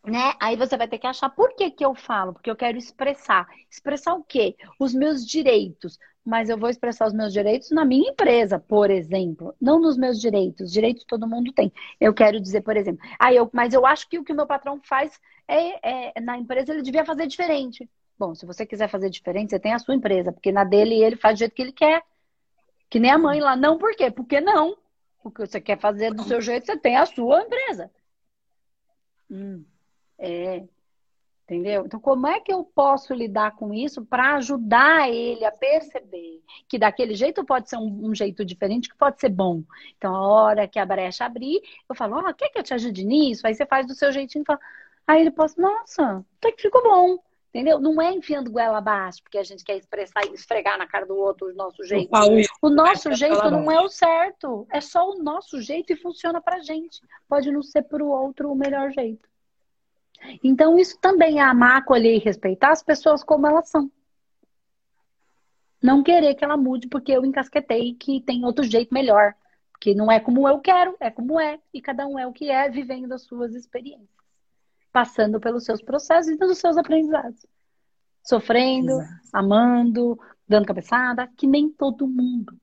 né? 0.06 0.34
Aí 0.40 0.56
você 0.56 0.76
vai 0.76 0.88
ter 0.88 0.98
que 0.98 1.08
achar 1.08 1.30
por 1.30 1.56
que, 1.56 1.70
que 1.70 1.86
eu 1.86 1.94
falo, 1.94 2.34
porque 2.34 2.50
eu 2.50 2.56
quero 2.56 2.78
expressar. 2.78 3.48
Expressar 3.70 4.16
o 4.16 4.24
quê? 4.24 4.56
Os 4.80 4.94
meus 4.94 5.26
direitos. 5.26 6.00
Mas 6.24 6.50
eu 6.50 6.58
vou 6.58 6.70
expressar 6.70 7.08
os 7.08 7.14
meus 7.14 7.34
direitos 7.34 7.72
na 7.72 7.84
minha 7.84 8.12
empresa, 8.12 8.60
por 8.60 8.92
exemplo. 8.92 9.56
Não 9.60 9.80
nos 9.80 9.98
meus 9.98 10.20
direitos. 10.20 10.72
Direitos 10.72 11.04
todo 11.04 11.28
mundo 11.28 11.52
tem. 11.52 11.72
Eu 12.00 12.14
quero 12.14 12.40
dizer, 12.40 12.62
por 12.62 12.78
exemplo, 12.78 13.04
ah, 13.20 13.34
eu, 13.34 13.50
mas 13.54 13.74
eu 13.74 13.86
acho 13.86 14.08
que 14.08 14.20
o 14.20 14.24
que 14.24 14.32
o 14.32 14.36
meu 14.36 14.46
patrão 14.46 14.80
faz 14.84 15.20
é, 15.48 16.18
é, 16.18 16.22
na 16.22 16.38
empresa, 16.38 16.72
ele 16.72 16.84
devia 16.84 17.06
fazer 17.06 17.26
diferente. 17.28 17.90
Bom, 18.18 18.36
se 18.36 18.46
você 18.46 18.66
quiser 18.66 18.88
fazer 18.88 19.10
diferente, 19.10 19.50
você 19.50 19.60
tem 19.60 19.74
a 19.74 19.80
sua 19.80 19.96
empresa, 19.96 20.32
porque 20.32 20.52
na 20.52 20.64
dele 20.64 20.96
ele 21.04 21.16
faz 21.16 21.36
do 21.36 21.40
jeito 21.40 21.56
que 21.56 21.62
ele 21.62 21.72
quer. 21.72 22.04
Que 22.90 23.00
nem 23.00 23.10
a 23.10 23.18
mãe 23.18 23.40
lá. 23.40 23.56
Não, 23.56 23.78
por 23.78 23.96
quê? 23.96 24.12
Porque 24.12 24.40
não. 24.40 24.78
Porque 25.24 25.46
você 25.46 25.62
quer 25.62 25.80
fazer 25.80 26.14
do 26.14 26.24
seu 26.24 26.42
jeito, 26.42 26.66
você 26.66 26.78
tem 26.78 26.98
a 26.98 27.06
sua 27.06 27.42
empresa. 27.42 27.90
Hum. 29.30 29.64
É. 30.22 30.64
Entendeu? 31.44 31.86
Então, 31.86 32.00
como 32.00 32.28
é 32.28 32.40
que 32.40 32.54
eu 32.54 32.64
posso 32.64 33.14
lidar 33.14 33.58
com 33.58 33.74
isso 33.74 34.06
para 34.06 34.36
ajudar 34.36 35.10
ele 35.10 35.44
a 35.44 35.52
perceber 35.52 36.42
que 36.66 36.80
daquele 36.80 37.14
jeito 37.14 37.44
pode 37.44 37.70
ser 37.70 37.76
um, 37.76 38.06
um, 38.06 38.16
jeito 38.16 38.46
diferente, 38.46 38.88
que 38.88 38.96
pode 38.96 39.20
ser 39.20 39.28
bom? 39.28 39.62
Então, 39.98 40.16
a 40.16 40.28
hora 40.28 40.68
que 40.68 40.80
a 40.80 40.86
brecha 40.86 41.26
abrir, 41.26 41.62
eu 41.90 41.96
falo, 41.96 42.16
ó, 42.16 42.30
oh, 42.30 42.34
quer 42.34 42.48
que 42.50 42.60
eu 42.60 42.64
te 42.64 42.74
ajude 42.74 43.04
nisso? 43.04 43.46
Aí 43.46 43.54
você 43.54 43.66
faz 43.66 43.86
do 43.86 43.94
seu 43.94 44.14
jeitinho 44.14 44.44
e 44.44 44.46
fala, 44.46 44.60
aí 45.06 45.20
ele 45.20 45.32
possa, 45.32 45.62
nossa, 45.62 46.24
até 46.38 46.54
que 46.54 46.62
ficou 46.62 46.82
bom. 46.84 47.18
Entendeu? 47.50 47.82
Não 47.82 48.02
é 48.02 48.14
enfiando 48.14 48.50
goela 48.50 48.78
abaixo, 48.78 49.22
porque 49.22 49.38
a 49.38 49.44
gente 49.44 49.66
quer 49.66 49.76
expressar 49.76 50.26
e 50.26 50.34
esfregar 50.34 50.78
na 50.78 50.88
cara 50.88 51.06
do 51.06 51.18
outro 51.18 51.50
o 51.50 51.54
nosso 51.54 51.84
jeito. 51.84 52.10
O 52.62 52.70
nosso 52.70 53.12
jeito 53.12 53.52
não 53.52 53.70
é 53.70 53.82
o 53.82 53.90
certo. 53.90 54.66
É 54.72 54.80
só 54.80 55.10
o 55.10 55.22
nosso 55.22 55.62
jeito 55.62 55.92
e 55.92 55.98
funciona 55.98 56.40
pra 56.40 56.60
gente. 56.60 57.02
Pode 57.28 57.52
não 57.52 57.62
ser 57.62 57.82
pro 57.82 58.08
outro 58.08 58.50
o 58.50 58.56
melhor 58.56 58.90
jeito. 58.92 59.30
Então, 60.44 60.78
isso 60.78 60.98
também 61.00 61.40
é 61.40 61.44
amar, 61.44 61.78
acolher 61.78 62.16
e 62.16 62.20
respeitar 62.20 62.72
as 62.72 62.84
pessoas 62.84 63.24
como 63.24 63.48
elas 63.48 63.70
são. 63.70 63.92
Não 65.82 66.04
querer 66.04 66.36
que 66.36 66.44
ela 66.44 66.56
mude 66.56 66.88
porque 66.88 67.12
eu 67.12 67.26
encasquetei 67.26 67.96
que 67.96 68.22
tem 68.22 68.46
outro 68.46 68.64
jeito 68.64 68.94
melhor. 68.94 69.34
Que 69.80 69.96
não 69.96 70.12
é 70.12 70.20
como 70.20 70.48
eu 70.48 70.60
quero, 70.60 70.96
é 71.00 71.10
como 71.10 71.40
é. 71.40 71.60
E 71.74 71.82
cada 71.82 72.06
um 72.06 72.20
é 72.20 72.28
o 72.28 72.32
que 72.32 72.52
é, 72.52 72.70
vivendo 72.70 73.12
as 73.14 73.24
suas 73.24 73.56
experiências. 73.56 74.08
Passando 74.94 75.40
pelos 75.40 75.66
seus 75.66 75.82
processos 75.82 76.32
e 76.32 76.38
pelos 76.38 76.60
seus 76.60 76.78
aprendizados. 76.78 77.46
Sofrendo, 78.24 78.92
Exato. 78.92 79.20
amando, 79.34 80.20
dando 80.48 80.68
cabeçada, 80.68 81.28
que 81.36 81.48
nem 81.48 81.68
todo 81.68 82.08
mundo. 82.08 82.56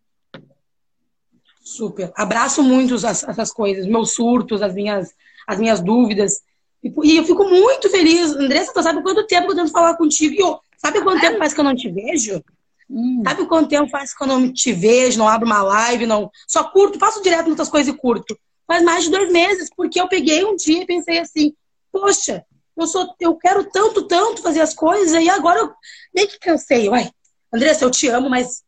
Super. 1.60 2.12
Abraço 2.16 2.62
muito 2.62 2.94
essas 2.94 3.52
coisas, 3.52 3.84
meus 3.84 4.14
surtos, 4.14 4.62
as 4.62 4.74
minhas, 4.74 5.12
as 5.46 5.58
minhas 5.58 5.80
dúvidas. 5.80 6.42
E 6.82 7.16
eu 7.16 7.24
fico 7.24 7.44
muito 7.44 7.90
feliz. 7.90 8.30
Andressa, 8.32 8.72
tu 8.72 8.82
sabe 8.82 9.02
quanto 9.02 9.26
tempo 9.26 9.50
eu 9.50 9.56
tento 9.56 9.72
falar 9.72 9.96
contigo? 9.96 10.34
E 10.34 10.38
eu, 10.38 10.58
sabe 10.76 11.00
quanto 11.02 11.20
tempo 11.20 11.38
faz 11.38 11.52
que 11.52 11.60
eu 11.60 11.64
não 11.64 11.74
te 11.74 11.90
vejo? 11.90 12.42
Hum. 12.90 13.22
Sabe 13.26 13.46
quanto 13.46 13.68
tempo 13.68 13.90
faz 13.90 14.16
que 14.16 14.22
eu 14.22 14.26
não 14.26 14.52
te 14.52 14.72
vejo, 14.72 15.18
não 15.18 15.28
abro 15.28 15.46
uma 15.46 15.62
live, 15.62 16.06
não. 16.06 16.30
Só 16.46 16.64
curto, 16.64 16.98
faço 16.98 17.22
direto 17.22 17.46
muitas 17.46 17.68
coisas 17.68 17.92
e 17.92 17.96
curto. 17.96 18.38
Faz 18.66 18.82
mais 18.82 19.04
de 19.04 19.10
dois 19.10 19.30
meses, 19.30 19.70
porque 19.76 20.00
eu 20.00 20.08
peguei 20.08 20.44
um 20.44 20.56
dia 20.56 20.82
e 20.82 20.86
pensei 20.86 21.18
assim, 21.18 21.54
poxa, 21.90 22.44
eu 22.76 22.86
sou, 22.86 23.14
eu 23.18 23.34
quero 23.34 23.64
tanto, 23.64 24.02
tanto 24.02 24.40
fazer 24.42 24.60
as 24.60 24.74
coisas, 24.74 25.22
e 25.22 25.28
agora 25.28 25.58
eu 25.58 25.72
meio 26.14 26.28
que 26.28 26.38
cansei. 26.38 26.88
Uai, 26.88 27.10
Andressa, 27.52 27.84
eu 27.84 27.90
te 27.90 28.08
amo, 28.08 28.30
mas 28.30 28.62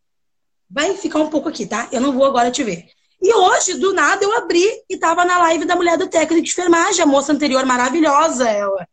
vai 0.68 0.94
ficar 0.96 1.20
um 1.20 1.29
pouco 1.29 1.49
aqui, 1.49 1.66
tá? 1.66 1.88
Eu 1.92 2.01
não 2.01 2.12
vou 2.12 2.25
agora 2.25 2.51
te 2.51 2.64
ver. 2.64 2.87
E 3.22 3.35
hoje, 3.35 3.74
do 3.74 3.92
nada, 3.92 4.24
eu 4.24 4.37
abri 4.37 4.66
e 4.88 4.96
tava 4.96 5.24
na 5.24 5.38
live 5.38 5.66
da 5.66 5.76
mulher 5.76 5.98
do 5.98 6.09
técnico 6.09 6.42
de 6.42 6.50
enfermagem, 6.50 7.02
a 7.02 7.06
moça 7.06 7.33
anterior 7.33 7.64
maravilhosa, 7.66 8.48
ela. 8.48 8.88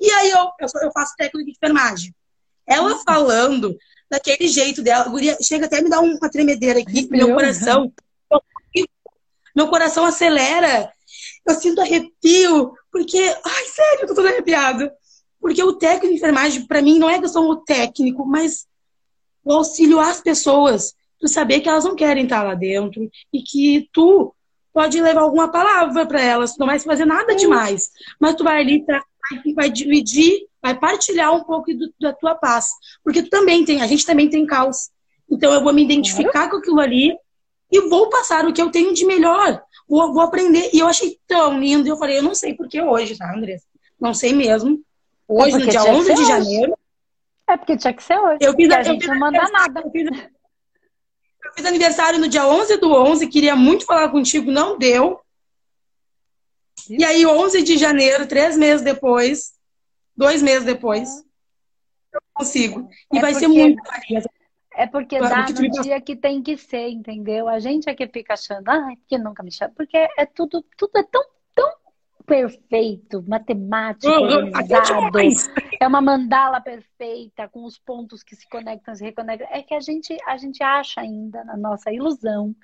E 0.00 0.10
aí 0.10 0.30
eu, 0.30 0.50
eu 0.60 0.92
faço 0.92 1.14
técnico 1.16 1.44
de 1.44 1.52
enfermagem. 1.52 2.14
Ela 2.66 2.98
falando 3.04 3.76
daquele 4.10 4.48
jeito 4.48 4.82
dela, 4.82 5.08
guria, 5.08 5.36
chega 5.42 5.66
até 5.66 5.78
a 5.78 5.82
me 5.82 5.90
dar 5.90 6.00
uma 6.00 6.30
tremedeira 6.30 6.80
aqui, 6.80 7.06
meu, 7.10 7.26
meu 7.26 7.36
coração. 7.36 7.92
Meu 9.54 9.68
coração 9.68 10.04
acelera. 10.04 10.92
Eu 11.46 11.54
sinto 11.54 11.80
arrepio, 11.80 12.74
porque. 12.90 13.18
Ai, 13.18 13.64
sério, 13.66 14.02
eu 14.02 14.08
tô 14.08 14.14
toda 14.14 14.28
arrepiada. 14.28 14.92
Porque 15.40 15.62
o 15.62 15.74
técnico 15.74 16.08
de 16.08 16.14
enfermagem, 16.14 16.66
para 16.66 16.82
mim, 16.82 16.98
não 16.98 17.08
é 17.08 17.18
que 17.18 17.24
eu 17.24 17.28
sou 17.28 17.48
o 17.50 17.56
técnico, 17.56 18.26
mas 18.26 18.66
o 19.44 19.52
auxílio 19.52 20.00
às 20.00 20.20
pessoas 20.20 20.94
tu 21.18 21.28
saber 21.28 21.60
que 21.60 21.68
elas 21.68 21.84
não 21.84 21.94
querem 21.94 22.24
estar 22.24 22.42
lá 22.42 22.54
dentro 22.54 23.10
e 23.32 23.42
que 23.42 23.88
tu 23.92 24.34
pode 24.72 25.00
levar 25.00 25.22
alguma 25.22 25.50
palavra 25.50 26.04
para 26.06 26.20
elas, 26.20 26.56
não 26.58 26.66
vai 26.66 26.78
fazer 26.78 27.06
nada 27.06 27.34
demais, 27.34 27.90
mas 28.20 28.34
tu 28.34 28.44
vai 28.44 28.60
ali 28.60 28.84
pra, 28.84 29.02
vai 29.54 29.70
dividir, 29.70 30.46
vai 30.62 30.78
partilhar 30.78 31.34
um 31.34 31.44
pouco 31.44 31.72
do, 31.72 31.92
da 31.98 32.12
tua 32.12 32.34
paz, 32.34 32.70
porque 33.02 33.22
tu 33.22 33.30
também 33.30 33.64
tem, 33.64 33.80
a 33.80 33.86
gente 33.86 34.04
também 34.04 34.28
tem 34.28 34.44
caos. 34.44 34.90
Então 35.30 35.52
eu 35.52 35.62
vou 35.62 35.72
me 35.72 35.82
identificar 35.82 36.48
com 36.48 36.56
aquilo 36.56 36.80
ali 36.80 37.16
e 37.70 37.88
vou 37.88 38.08
passar 38.08 38.46
o 38.46 38.52
que 38.52 38.62
eu 38.62 38.70
tenho 38.70 38.94
de 38.94 39.04
melhor. 39.04 39.62
Vou, 39.88 40.12
vou 40.12 40.22
aprender. 40.22 40.70
E 40.72 40.78
eu 40.78 40.86
achei 40.86 41.18
tão 41.26 41.58
lindo. 41.58 41.88
Eu 41.88 41.96
falei, 41.96 42.18
eu 42.18 42.22
não 42.22 42.34
sei 42.34 42.54
por 42.54 42.68
que 42.68 42.80
hoje, 42.80 43.16
tá, 43.16 43.34
Andressa? 43.34 43.66
Não 44.00 44.14
sei 44.14 44.32
mesmo. 44.32 44.80
Hoje, 45.28 45.56
é 45.56 45.58
no 45.58 45.66
dia 45.66 45.82
11 45.82 46.14
de 46.14 46.20
hoje. 46.20 46.28
janeiro. 46.28 46.78
É 47.48 47.56
porque 47.56 47.76
tinha 47.76 47.92
que 47.92 48.02
ser 48.02 48.18
hoje. 48.18 48.38
Eu 48.40 48.54
fiz, 48.54 48.70
a, 48.70 48.78
a 48.78 48.82
gente 48.82 49.00
fiz, 49.00 49.08
não 49.08 49.18
manda 49.18 49.42
nada. 49.50 49.80
Eu 49.80 49.90
fiz, 49.90 50.06
eu 50.06 50.12
fiz 51.56 51.66
aniversário 51.66 52.18
no 52.18 52.28
dia 52.28 52.46
11 52.46 52.76
do 52.76 52.92
11, 52.92 53.26
queria 53.28 53.56
muito 53.56 53.86
falar 53.86 54.10
contigo, 54.10 54.50
não 54.50 54.78
deu. 54.78 55.20
E 56.88 57.04
aí, 57.04 57.24
11 57.24 57.62
de 57.62 57.76
janeiro, 57.78 58.26
três 58.26 58.56
meses 58.56 58.84
depois, 58.84 59.54
dois 60.14 60.42
meses 60.42 60.64
depois, 60.64 61.08
eu 62.12 62.20
consigo. 62.34 62.88
E 63.12 63.18
é 63.18 63.20
vai 63.20 63.34
ser 63.34 63.48
muito. 63.48 63.82
É 64.74 64.86
porque 64.86 65.18
dá 65.18 65.46
no 65.48 65.70
dia 65.82 66.00
que 66.02 66.14
tem 66.14 66.42
que 66.42 66.58
ser, 66.58 66.90
entendeu? 66.90 67.48
A 67.48 67.58
gente 67.58 67.88
é 67.88 67.94
que 67.94 68.06
fica 68.06 68.34
achando, 68.34 68.68
ah, 68.68 68.92
que 69.08 69.16
nunca 69.16 69.42
me 69.42 69.50
chama. 69.50 69.72
Porque 69.74 69.96
é 69.96 70.26
tudo, 70.26 70.62
tudo 70.76 70.98
é 70.98 71.02
tão 71.02 71.24
perfeito, 72.26 73.24
matemático. 73.26 74.12
É 75.80 75.86
uma 75.86 76.00
mandala 76.00 76.60
perfeita, 76.60 77.48
com 77.48 77.64
os 77.64 77.78
pontos 77.78 78.22
que 78.22 78.34
se 78.34 78.48
conectam, 78.48 78.94
se 78.94 79.04
reconectam. 79.04 79.48
É 79.50 79.62
que 79.62 79.74
a 79.74 79.80
gente, 79.80 80.16
a 80.26 80.36
gente 80.36 80.62
acha 80.62 81.00
ainda, 81.00 81.44
na 81.44 81.56
nossa 81.56 81.92
ilusão, 81.92 82.54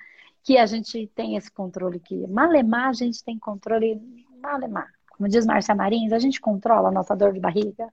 que 0.42 0.58
a 0.58 0.66
gente 0.66 1.06
tem 1.14 1.36
esse 1.36 1.50
controle 1.50 2.00
que 2.00 2.26
malemar, 2.26 2.88
a 2.88 2.92
gente 2.92 3.22
tem 3.24 3.38
controle 3.38 4.00
malemar. 4.42 4.88
Como 5.16 5.28
diz 5.28 5.46
Márcia 5.46 5.74
Marins, 5.74 6.12
a 6.12 6.18
gente 6.18 6.40
controla 6.40 6.88
a 6.88 6.92
nossa 6.92 7.14
dor 7.14 7.32
de 7.32 7.38
barriga? 7.40 7.88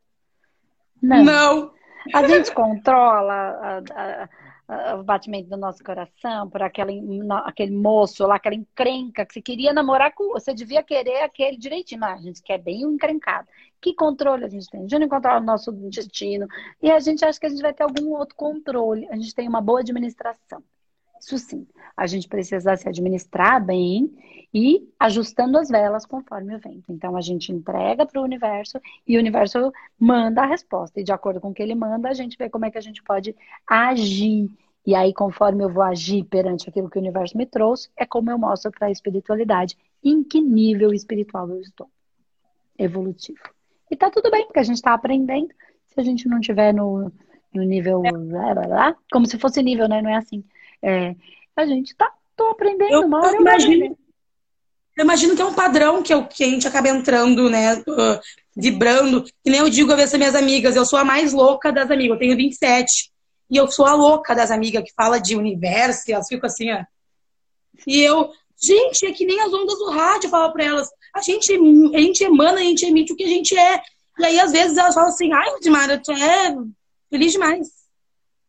Não. 1.01 1.23
Não. 1.23 1.73
A 2.13 2.27
gente 2.27 2.51
controla 2.53 3.33
a, 3.33 3.77
a, 3.77 4.29
o 4.99 5.03
batimento 5.03 5.49
do 5.49 5.57
nosso 5.57 5.83
coração 5.83 6.47
por 6.47 6.61
aquele, 6.61 7.01
aquele 7.43 7.71
moço 7.71 8.25
lá, 8.27 8.35
aquela 8.35 8.55
encrenca 8.55 9.25
que 9.25 9.33
você 9.33 9.41
queria 9.41 9.73
namorar 9.73 10.13
com. 10.13 10.31
Você 10.33 10.53
devia 10.53 10.83
querer 10.83 11.23
aquele 11.23 11.57
direitinho. 11.57 12.01
Mas 12.01 12.19
a 12.19 12.21
gente 12.21 12.43
quer 12.43 12.59
bem 12.59 12.85
o 12.85 12.91
encrencado. 12.91 13.47
Que 13.81 13.93
controle 13.95 14.45
a 14.45 14.49
gente 14.49 14.69
tem? 14.69 14.81
A 14.81 14.83
gente 14.83 14.99
não 14.99 15.09
controla 15.09 15.39
o 15.39 15.43
nosso 15.43 15.71
destino. 15.71 16.47
E 16.81 16.91
a 16.91 16.99
gente 16.99 17.25
acha 17.25 17.39
que 17.39 17.47
a 17.47 17.49
gente 17.49 17.61
vai 17.61 17.73
ter 17.73 17.83
algum 17.83 18.11
outro 18.11 18.35
controle. 18.35 19.07
A 19.09 19.15
gente 19.15 19.33
tem 19.33 19.47
uma 19.47 19.61
boa 19.61 19.79
administração. 19.79 20.63
Isso 21.19 21.37
sim, 21.37 21.67
a 21.97 22.07
gente 22.07 22.29
precisa 22.29 22.77
se 22.77 22.87
administrar 22.87 23.63
bem 23.63 24.09
e 24.53 24.89
ajustando 24.99 25.57
as 25.57 25.69
velas 25.69 26.05
conforme 26.05 26.55
o 26.55 26.59
vento. 26.59 26.91
Então 26.91 27.15
a 27.15 27.21
gente 27.21 27.51
entrega 27.51 28.05
para 28.05 28.19
o 28.19 28.23
universo 28.23 28.79
e 29.07 29.15
o 29.15 29.19
universo 29.19 29.71
manda 29.97 30.41
a 30.41 30.45
resposta. 30.45 30.99
E 30.99 31.03
de 31.03 31.11
acordo 31.11 31.39
com 31.39 31.49
o 31.49 31.53
que 31.53 31.61
ele 31.61 31.75
manda, 31.75 32.09
a 32.09 32.13
gente 32.13 32.37
vê 32.37 32.49
como 32.49 32.65
é 32.65 32.71
que 32.71 32.77
a 32.77 32.81
gente 32.81 33.03
pode 33.03 33.35
agir. 33.67 34.49
E 34.85 34.95
aí, 34.95 35.13
conforme 35.13 35.63
eu 35.63 35.69
vou 35.69 35.83
agir 35.83 36.23
perante 36.23 36.67
aquilo 36.67 36.89
que 36.89 36.97
o 36.97 37.01
universo 37.01 37.37
me 37.37 37.45
trouxe, 37.45 37.89
é 37.95 38.05
como 38.05 38.31
eu 38.31 38.39
mostro 38.39 38.71
para 38.71 38.87
a 38.87 38.91
espiritualidade 38.91 39.77
em 40.03 40.23
que 40.23 40.41
nível 40.41 40.93
espiritual 40.93 41.47
eu 41.49 41.61
estou. 41.61 41.89
Evolutivo. 42.77 43.43
E 43.91 43.95
tá 43.95 44.09
tudo 44.09 44.31
bem, 44.31 44.45
porque 44.45 44.59
a 44.59 44.63
gente 44.63 44.77
está 44.77 44.93
aprendendo. 44.93 45.53
Se 45.87 45.99
a 45.99 46.03
gente 46.03 46.27
não 46.27 46.39
tiver 46.39 46.73
no, 46.73 47.11
no 47.53 47.63
nível. 47.63 48.01
É. 48.05 48.95
Como 49.11 49.25
se 49.25 49.37
fosse 49.37 49.61
nível, 49.61 49.87
né? 49.87 50.01
Não 50.01 50.09
é 50.09 50.15
assim. 50.15 50.43
É, 50.81 51.15
a 51.55 51.65
gente 51.65 51.95
tá 51.95 52.11
tô 52.39 52.47
aprendendo, 52.47 52.93
eu, 52.93 53.01
uma 53.01 53.19
hora 53.19 53.35
eu, 53.35 53.41
imagino, 53.41 53.97
eu 54.99 55.05
imagino 55.05 55.33
que 55.33 55.41
é 55.41 55.45
um 55.45 55.53
padrão 55.53 56.03
que, 56.03 56.13
eu, 56.13 56.25
que 56.25 56.43
a 56.43 56.47
gente 56.49 56.67
acaba 56.67 56.89
entrando, 56.89 57.49
né? 57.49 57.75
Uh, 57.87 58.19
vibrando. 58.53 59.23
Que 59.23 59.49
nem 59.49 59.61
eu 59.61 59.69
digo 59.69 59.93
a 59.93 59.95
vezes 59.95 60.13
minhas 60.17 60.35
amigas, 60.35 60.75
eu 60.75 60.83
sou 60.83 60.99
a 60.99 61.05
mais 61.05 61.31
louca 61.31 61.71
das 61.71 61.89
amigas, 61.89 62.15
eu 62.15 62.19
tenho 62.19 62.35
27. 62.35 63.09
E 63.49 63.55
eu 63.55 63.71
sou 63.71 63.85
a 63.85 63.93
louca 63.93 64.35
das 64.35 64.51
amigas 64.51 64.83
que 64.83 64.93
fala 64.93 65.17
de 65.17 65.37
universo, 65.37 66.03
e 66.05 66.11
elas 66.11 66.27
ficam 66.27 66.47
assim, 66.47 66.69
ó. 66.73 66.83
E 67.87 68.01
eu, 68.03 68.29
gente, 68.61 69.05
é 69.05 69.13
que 69.13 69.25
nem 69.25 69.39
as 69.39 69.53
ondas 69.53 69.79
do 69.79 69.89
rádio, 69.89 70.27
eu 70.27 70.31
falo 70.31 70.51
pra 70.51 70.65
elas, 70.65 70.89
a 71.15 71.21
gente, 71.21 71.49
a 71.53 71.99
gente 71.99 72.21
emana, 72.21 72.59
a 72.59 72.63
gente 72.63 72.85
emite 72.85 73.13
o 73.13 73.15
que 73.15 73.23
a 73.23 73.27
gente 73.27 73.57
é. 73.57 73.81
E 74.19 74.25
aí, 74.25 74.37
às 74.37 74.51
vezes, 74.51 74.77
elas 74.77 74.95
falam 74.95 75.09
assim, 75.09 75.31
ai, 75.31 75.59
Dimara, 75.61 75.97
tu 75.97 76.11
é 76.11 76.57
feliz 77.09 77.31
demais. 77.31 77.69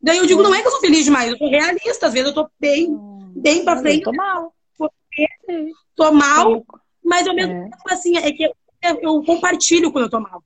Daí 0.02 0.18
eu 0.18 0.26
digo, 0.26 0.42
não 0.42 0.52
é 0.52 0.60
que 0.60 0.66
eu 0.66 0.72
sou 0.72 0.80
feliz 0.80 1.04
demais, 1.04 1.30
eu 1.30 1.38
sou 1.38 1.48
realista. 1.48 2.08
Às 2.08 2.12
vezes 2.12 2.28
eu 2.30 2.34
tô 2.34 2.50
bem, 2.58 2.98
bem 3.36 3.62
pra 3.62 3.78
frente. 3.78 4.02
Tô 4.02 4.12
mal. 4.12 4.52
Tô 5.94 6.12
mal, 6.12 6.64
mas 7.04 7.26
ao 7.26 7.34
mesmo 7.34 7.52
é. 7.52 7.64
tempo, 7.64 7.76
assim, 7.88 8.16
é 8.16 8.32
que 8.32 8.44
eu, 8.44 8.54
eu 9.00 9.22
compartilho 9.24 9.92
quando 9.92 10.04
eu 10.04 10.10
tô 10.10 10.20
mal. 10.20 10.42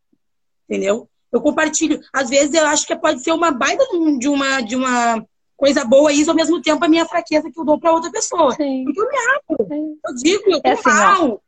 Entendeu? 0.68 1.08
Eu 1.30 1.40
compartilho. 1.40 2.00
Às 2.12 2.30
vezes 2.30 2.54
eu 2.54 2.66
acho 2.66 2.87
que 2.87 2.96
pode 2.96 3.22
ser 3.22 3.32
uma 3.32 3.50
baita 3.50 3.84
de 4.18 4.28
uma, 4.28 4.60
de 4.60 4.76
uma 4.76 5.26
coisa 5.56 5.84
boa 5.84 6.12
isso, 6.12 6.30
ao 6.30 6.37
mesmo 6.37 6.60
tempo 6.62 6.84
a 6.84 6.88
minha 6.88 7.06
fraqueza 7.06 7.50
que 7.50 7.58
eu 7.58 7.64
dou 7.64 7.78
para 7.78 7.92
outra 7.92 8.10
pessoa. 8.10 8.52
Sim. 8.52 8.84
Porque 8.84 9.00
eu 9.00 9.08
me 9.08 9.16
abro. 9.16 9.98
Eu 10.06 10.14
digo, 10.14 10.44
eu 10.46 10.62
tô 10.62 10.68
é 10.68 10.72
assim, 10.72 10.88
mal. 10.88 11.30
Ó, 11.32 11.38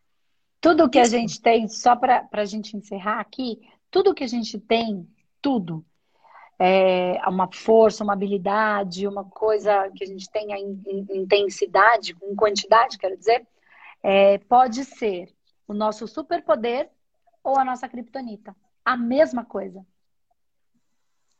tudo 0.61 0.91
que 0.91 0.99
a 0.99 1.05
gente 1.05 1.41
tem, 1.41 1.69
só 1.69 1.95
para 1.95 2.27
a 2.33 2.45
gente 2.45 2.77
encerrar 2.77 3.21
aqui, 3.21 3.61
tudo 3.91 4.15
que 4.15 4.25
a 4.25 4.29
gente 4.29 4.59
tem, 4.59 5.07
tudo, 5.41 5.85
é, 6.59 7.21
uma 7.29 7.49
força, 7.53 8.03
uma 8.03 8.15
habilidade, 8.15 9.07
uma 9.07 9.25
coisa 9.25 9.91
que 9.95 10.05
a 10.05 10.07
gente 10.07 10.31
tenha 10.31 10.57
em, 10.59 10.83
em 10.87 11.07
intensidade, 11.19 12.17
em 12.23 12.35
quantidade, 12.35 12.99
quero 12.99 13.17
dizer, 13.17 13.47
é, 14.03 14.39
pode 14.39 14.85
ser 14.85 15.29
o 15.69 15.75
nosso 15.75 16.07
superpoder 16.07 16.89
ou 17.43 17.59
a 17.59 17.65
nossa 17.65 17.89
criptonita. 17.89 18.55
A 18.85 18.97
mesma 18.97 19.45
coisa. 19.45 19.85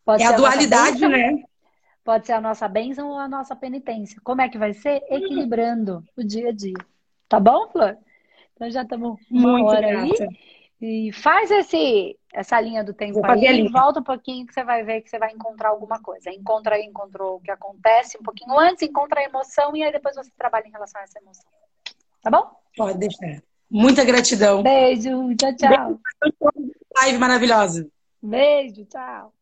Pode 0.05 0.23
é 0.23 0.27
a 0.27 0.33
dualidade, 0.33 1.05
a 1.05 1.09
né? 1.09 1.45
Pode 2.05 2.27
ser 2.27 2.33
a 2.33 2.41
nossa 2.41 2.69
bênção 2.69 3.09
ou 3.09 3.19
a 3.19 3.29
nossa 3.29 3.57
penitência. 3.57 4.21
Como 4.23 4.41
é 4.41 4.49
que 4.49 4.59
vai 4.59 4.73
ser? 4.73 5.03
Equilibrando 5.11 6.05
o 6.17 6.23
dia 6.23 6.51
a 6.51 6.53
dia. 6.53 6.79
Tá 7.29 7.41
bom, 7.41 7.69
Flor? 7.69 7.97
Então 8.55 8.71
já 8.71 8.83
estamos 8.83 9.19
uma 9.31 9.53
Muito 9.53 9.67
hora 9.67 9.89
grata. 9.89 10.25
aí. 10.25 10.29
E 10.81 11.11
faz 11.13 11.51
esse, 11.51 12.19
essa 12.35 12.61
linha 12.61 12.85
do 12.85 12.93
tempo 12.93 13.25
aí, 13.25 13.61
e 13.61 13.69
volta 13.69 14.01
um 14.01 14.05
pouquinho 14.05 14.47
que 14.47 14.53
você 14.53 14.63
vai 14.63 14.83
ver 14.83 15.01
que 15.01 15.09
você 15.09 15.19
vai 15.19 15.33
encontrar 15.33 15.71
alguma 15.71 16.01
coisa. 16.03 16.31
Encontra 16.31 16.77
aí, 16.77 16.85
encontrou 16.85 17.37
o 17.37 17.41
que 17.41 17.51
acontece 17.51 18.19
um 18.19 18.23
pouquinho 18.23 18.59
antes, 18.59 18.83
encontra 18.83 19.21
a 19.21 19.25
emoção 19.25 19.75
e 19.75 19.83
aí 19.83 19.91
depois 19.91 20.15
você 20.15 20.31
trabalha 20.37 20.67
em 20.67 20.71
relação 20.71 21.01
a 21.01 21.05
essa 21.05 21.19
emoção. 21.19 21.51
Tá 22.23 22.31
bom? 22.31 22.51
Pode 22.77 22.99
deixar. 22.99 23.43
Muita 23.71 24.05
gratidão. 24.05 24.63
Beijo, 24.63 25.35
tchau, 25.37 25.57
tchau. 25.57 26.01
Live 26.99 27.19
maravilhosa. 27.19 27.89
Beijo, 28.23 28.85
tchau. 28.85 29.33